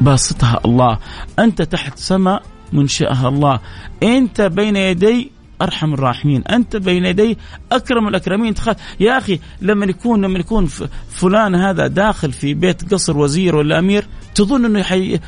باسطها 0.00 0.60
الله. 0.64 0.98
أنت 1.38 1.62
تحت 1.62 1.98
سماء 1.98 2.42
منشئها 2.72 3.28
الله. 3.28 3.60
أنت 4.02 4.40
بين 4.40 4.76
يدي 4.76 5.30
أرحم 5.62 5.94
الراحمين. 5.94 6.42
أنت 6.42 6.76
بين 6.76 7.04
يدي 7.04 7.38
أكرم 7.72 8.08
الأكرمين. 8.08 8.54
تخاف. 8.54 8.76
يا 9.00 9.18
أخي 9.18 9.40
لما 9.62 9.86
يكون 9.86 10.24
لما 10.24 10.38
يكون 10.38 10.68
فلان 11.10 11.54
هذا 11.54 11.86
داخل 11.86 12.32
في 12.32 12.54
بيت 12.54 12.94
قصر 12.94 13.18
وزير 13.18 13.56
ولا 13.56 13.78
أمير 13.78 14.06
تظن 14.34 14.64
أنه 14.64 14.82
حي... 14.82 15.20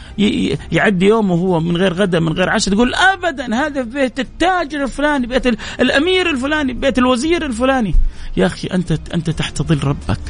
يعدي 0.73 1.07
يومه 1.07 1.35
هو 1.35 1.61
من 1.61 1.77
غير 1.77 1.95
غدا 1.95 2.21
من 2.21 2.33
غير 2.33 2.51
عشاء. 2.51 2.75
تقول 2.75 2.95
ابدا 2.95 3.55
هذا 3.55 3.83
بيت 3.83 4.21
التاجر 4.21 4.83
الفلاني 4.83 5.27
بيت 5.27 5.47
الأمير 5.81 6.31
الفلاني 6.31 6.73
بيت 6.73 6.99
الوزير 6.99 7.47
الفلاني. 7.47 7.95
يا 8.37 8.47
أخي 8.47 8.69
انت 8.69 8.93
أنت 9.15 9.31
تحت 9.31 9.63
ظل 9.63 9.85
ربك. 9.85 10.21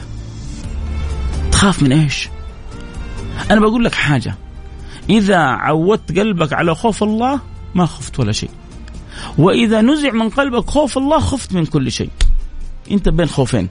تخاف 1.52 1.82
من 1.82 1.92
إيش؟ 1.92 2.28
أنا 3.50 3.60
بقول 3.60 3.84
لك 3.84 3.94
حاجة. 3.94 4.34
إذا 5.10 5.38
عودت 5.38 6.18
قلبك 6.18 6.52
على 6.52 6.74
خوف 6.74 7.02
الله 7.02 7.40
ما 7.74 7.86
خفت 7.86 8.20
ولا 8.20 8.32
شيء. 8.32 8.50
وإذا 9.38 9.80
نزع 9.80 10.10
من 10.10 10.28
قلبك 10.28 10.70
خوف 10.70 10.98
الله 10.98 11.18
خفت 11.18 11.52
من 11.52 11.66
كل 11.66 11.92
شيء. 11.92 12.10
أنت 12.90 13.08
بين 13.08 13.26
خوفين. 13.26 13.68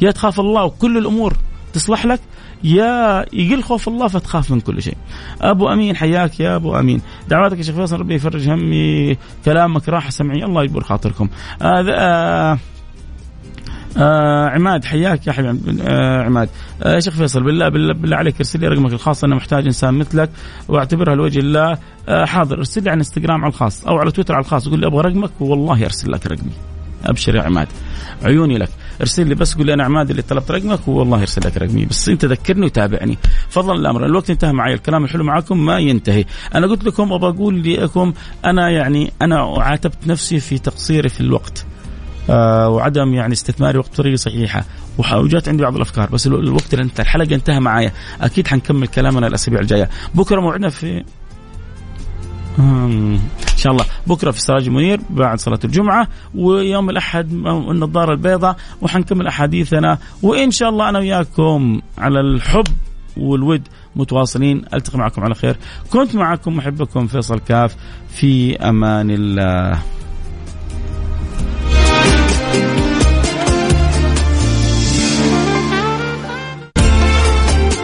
يا 0.00 0.10
تخاف 0.10 0.40
الله 0.40 0.64
وكل 0.64 0.98
الأمور 0.98 1.36
تصلح 1.72 2.06
لك 2.06 2.20
يا 2.64 3.24
يقل 3.32 3.62
خوف 3.62 3.88
الله 3.88 4.08
فتخاف 4.08 4.50
من 4.50 4.60
كل 4.60 4.82
شيء. 4.82 4.96
أبو 5.40 5.68
أمين 5.68 5.96
حياك 5.96 6.40
يا 6.40 6.56
أبو 6.56 6.78
أمين، 6.78 7.00
دعواتك 7.28 7.58
يا 7.58 7.62
شيخ 7.62 7.74
فيصل 7.74 8.00
ربي 8.00 8.14
يفرج 8.14 8.48
همي، 8.48 9.16
كلامك 9.44 9.88
راحه 9.88 10.10
سمعي 10.10 10.44
الله 10.44 10.64
يجبر 10.64 10.84
خاطركم. 10.84 11.28
آه 11.62 12.58
آه 13.98 14.48
عماد 14.48 14.84
حياك 14.84 15.26
يا 15.26 15.32
حبيبي. 15.32 15.82
آه 15.82 16.22
عماد. 16.22 16.48
آه 16.82 16.98
شيخ 16.98 17.14
فيصل 17.14 17.42
بالله 17.42 17.68
بالله, 17.68 17.94
بالله 17.94 18.16
عليك 18.16 18.36
ارسل 18.36 18.60
لي 18.60 18.68
رقمك 18.68 18.92
الخاص 18.92 19.24
أنا 19.24 19.34
محتاج 19.34 19.64
إنسان 19.64 19.94
مثلك 19.94 20.30
واعتبرها 20.68 21.14
لوجه 21.14 21.38
الله. 21.38 21.78
آه 22.08 22.24
حاضر 22.24 22.58
ارسل 22.58 22.84
لي 22.84 22.90
على 22.90 22.98
إنستغرام 22.98 23.44
على 23.44 23.50
الخاص 23.50 23.86
أو 23.86 23.98
على 23.98 24.10
تويتر 24.10 24.34
على 24.34 24.44
الخاص 24.44 24.68
قول 24.68 24.80
لي 24.80 24.86
أبغى 24.86 25.00
رقمك 25.00 25.30
والله 25.40 25.84
أرسل 25.84 26.12
لك 26.12 26.26
رقمي. 26.26 26.52
أبشر 27.04 27.34
يا 27.34 27.42
عماد. 27.42 27.68
عيوني 28.22 28.58
لك. 28.58 28.68
ارسل 29.00 29.26
لي 29.28 29.34
بس 29.34 29.54
قول 29.54 29.66
لي 29.66 29.74
أنا 29.74 29.84
عماد 29.84 30.10
اللي 30.10 30.22
طلبت 30.22 30.50
رقمك 30.50 30.88
والله 30.88 31.20
ارسل 31.20 31.42
لك 31.46 31.56
رقمي. 31.56 31.84
بس 31.84 32.08
أنت 32.08 32.24
ذكرني 32.24 32.66
وتابعني. 32.66 33.18
فضلا 33.48 33.72
الامر 33.72 34.06
الوقت 34.06 34.30
انتهى 34.30 34.52
معي 34.52 34.74
الكلام 34.74 35.04
الحلو 35.04 35.24
معكم 35.24 35.64
ما 35.64 35.78
ينتهي. 35.78 36.24
أنا 36.54 36.66
قلت 36.66 36.84
لكم 36.84 37.12
أبغى 37.12 37.30
أقول 37.30 37.62
لكم 37.62 38.12
أنا 38.44 38.70
يعني 38.70 39.12
أنا 39.22 39.54
عاتبت 39.58 40.06
نفسي 40.06 40.40
في 40.40 40.58
تقصيري 40.58 41.08
في 41.08 41.20
الوقت. 41.20 41.66
وعدم 42.28 43.14
يعني 43.14 43.32
استثماري 43.32 43.78
وقت 43.78 43.90
بطريقة 43.90 44.16
صحيحة. 44.16 44.64
وجات 45.14 45.48
عندي 45.48 45.62
بعض 45.62 45.76
الأفكار 45.76 46.10
بس 46.10 46.26
الوقت 46.26 46.74
انتهى 46.74 47.02
الحلقة 47.02 47.34
انتهى 47.34 47.60
معايا. 47.60 47.92
أكيد 48.20 48.46
حنكمل 48.46 48.86
كلامنا 48.86 49.26
الاسابيع 49.26 49.60
الجايه 49.60 49.90
بكرة 50.14 50.40
موعدنا 50.40 50.68
في 50.68 51.04
إن 52.58 53.18
شاء 53.56 53.72
الله. 53.72 53.84
بكرة 54.06 54.30
في 54.30 54.40
سراج 54.40 54.68
منير 54.68 55.00
بعد 55.10 55.38
صلاة 55.38 55.58
الجمعة 55.64 56.08
ويوم 56.34 56.90
الأحد 56.90 57.32
النظارة 57.46 58.12
البيضاء 58.12 58.56
وحنكمل 58.82 59.26
أحاديثنا. 59.26 59.98
وإن 60.22 60.50
شاء 60.50 60.68
الله 60.68 60.88
أنا 60.88 60.98
وياكم 60.98 61.80
على 61.98 62.20
الحب 62.20 62.66
والود 63.16 63.62
متواصلين. 63.96 64.64
ألتقي 64.74 64.98
معكم 64.98 65.24
على 65.24 65.34
خير. 65.34 65.56
كنت 65.90 66.14
معكم 66.14 66.56
محبكم 66.56 67.06
فيصل 67.06 67.38
كاف. 67.38 67.76
في 68.08 68.56
أمان 68.56 69.10
الله. 69.10 69.82